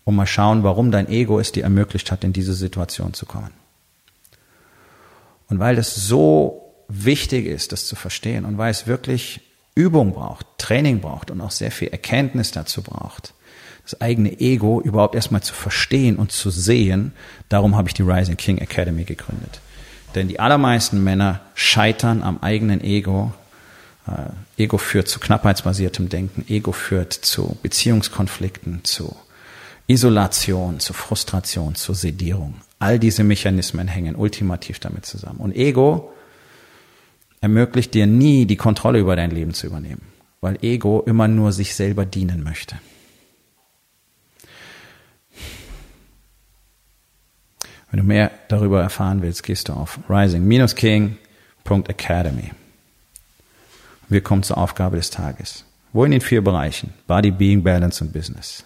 Und 0.08 0.16
mal 0.16 0.26
schauen, 0.26 0.64
warum 0.64 0.90
dein 0.90 1.10
Ego 1.10 1.38
es 1.38 1.52
dir 1.52 1.66
ermöglicht 1.66 2.14
hat, 2.14 2.24
in 2.24 2.32
diese 2.32 2.54
Situation 2.54 3.14
zu 3.14 3.26
kommen. 3.26 3.52
Und 5.50 5.60
weil 5.60 5.76
das 5.76 5.96
so 5.96 6.74
wichtig 6.88 7.46
ist, 7.46 7.74
das 7.74 7.86
zu 7.88 7.98
verstehen 7.98 8.46
und 8.46 8.58
weil 8.58 8.72
es 8.72 8.88
wirklich 8.88 9.42
Übung 9.76 10.14
braucht, 10.14 10.46
Training 10.58 11.02
braucht 11.02 11.30
und 11.30 11.42
auch 11.42 11.52
sehr 11.52 11.72
viel 11.72 11.90
Erkenntnis 11.90 12.52
dazu 12.52 12.84
braucht, 12.84 13.34
das 13.84 14.00
eigene 14.00 14.40
Ego 14.40 14.80
überhaupt 14.80 15.14
erstmal 15.14 15.44
zu 15.44 15.54
verstehen 15.54 16.16
und 16.16 16.32
zu 16.32 16.52
sehen, 16.52 17.12
darum 17.50 17.76
habe 17.76 17.90
ich 17.90 17.94
die 17.94 18.04
Rising 18.04 18.38
King 18.38 18.60
Academy 18.60 19.04
gegründet. 19.04 19.60
Denn 20.16 20.30
die 20.30 20.40
allermeisten 20.40 21.04
Männer 21.04 21.42
scheitern 21.54 22.24
am 22.24 22.40
eigenen 22.40 22.80
Ego. 22.80 23.34
Äh, 24.08 24.64
Ego 24.64 24.78
führt 24.78 25.10
zu 25.10 25.20
knappheitsbasiertem 25.20 26.08
Denken. 26.08 26.46
Ego 26.48 26.72
führt 26.72 27.12
zu 27.12 27.58
Beziehungskonflikten, 27.62 28.86
zu 28.86 29.14
Isolation, 29.88 30.80
zu 30.80 30.94
Frustration, 30.94 31.76
zu 31.76 31.94
Sedierung. 31.94 32.56
All 32.78 33.00
diese 33.00 33.24
Mechanismen 33.24 33.88
hängen 33.88 34.16
ultimativ 34.16 34.80
damit 34.80 35.06
zusammen. 35.06 35.40
Und 35.40 35.56
Ego 35.56 36.12
ermöglicht 37.40 37.94
dir 37.94 38.06
nie 38.06 38.46
die 38.46 38.58
Kontrolle 38.58 39.00
über 39.00 39.16
dein 39.16 39.32
Leben 39.32 39.54
zu 39.54 39.68
übernehmen, 39.68 40.02
weil 40.42 40.58
Ego 40.62 41.04
immer 41.06 41.30
nur 41.30 41.54
sich 41.54 41.74
selber 41.74 42.06
dienen 42.06 42.44
möchte. 42.44 42.76
Wenn 47.90 48.02
du 48.02 48.06
mehr 48.06 48.32
darüber 48.50 48.82
erfahren 48.82 49.22
willst, 49.22 49.44
gehst 49.44 49.70
du 49.70 49.74
auf 49.74 50.00
rising-king.academy. 50.10 52.52
Wir 54.10 54.22
kommen 54.22 54.44
zur 54.44 54.58
Aufgabe 54.58 54.98
des 54.98 55.10
Tages. 55.10 55.64
Wo 55.94 56.04
in 56.04 56.12
den 56.12 56.22
vier 56.22 56.44
Bereichen, 56.44 56.94
Body, 57.08 57.32
Being, 57.32 57.64
Balance 57.64 58.04
und 58.04 58.12
Business, 58.12 58.66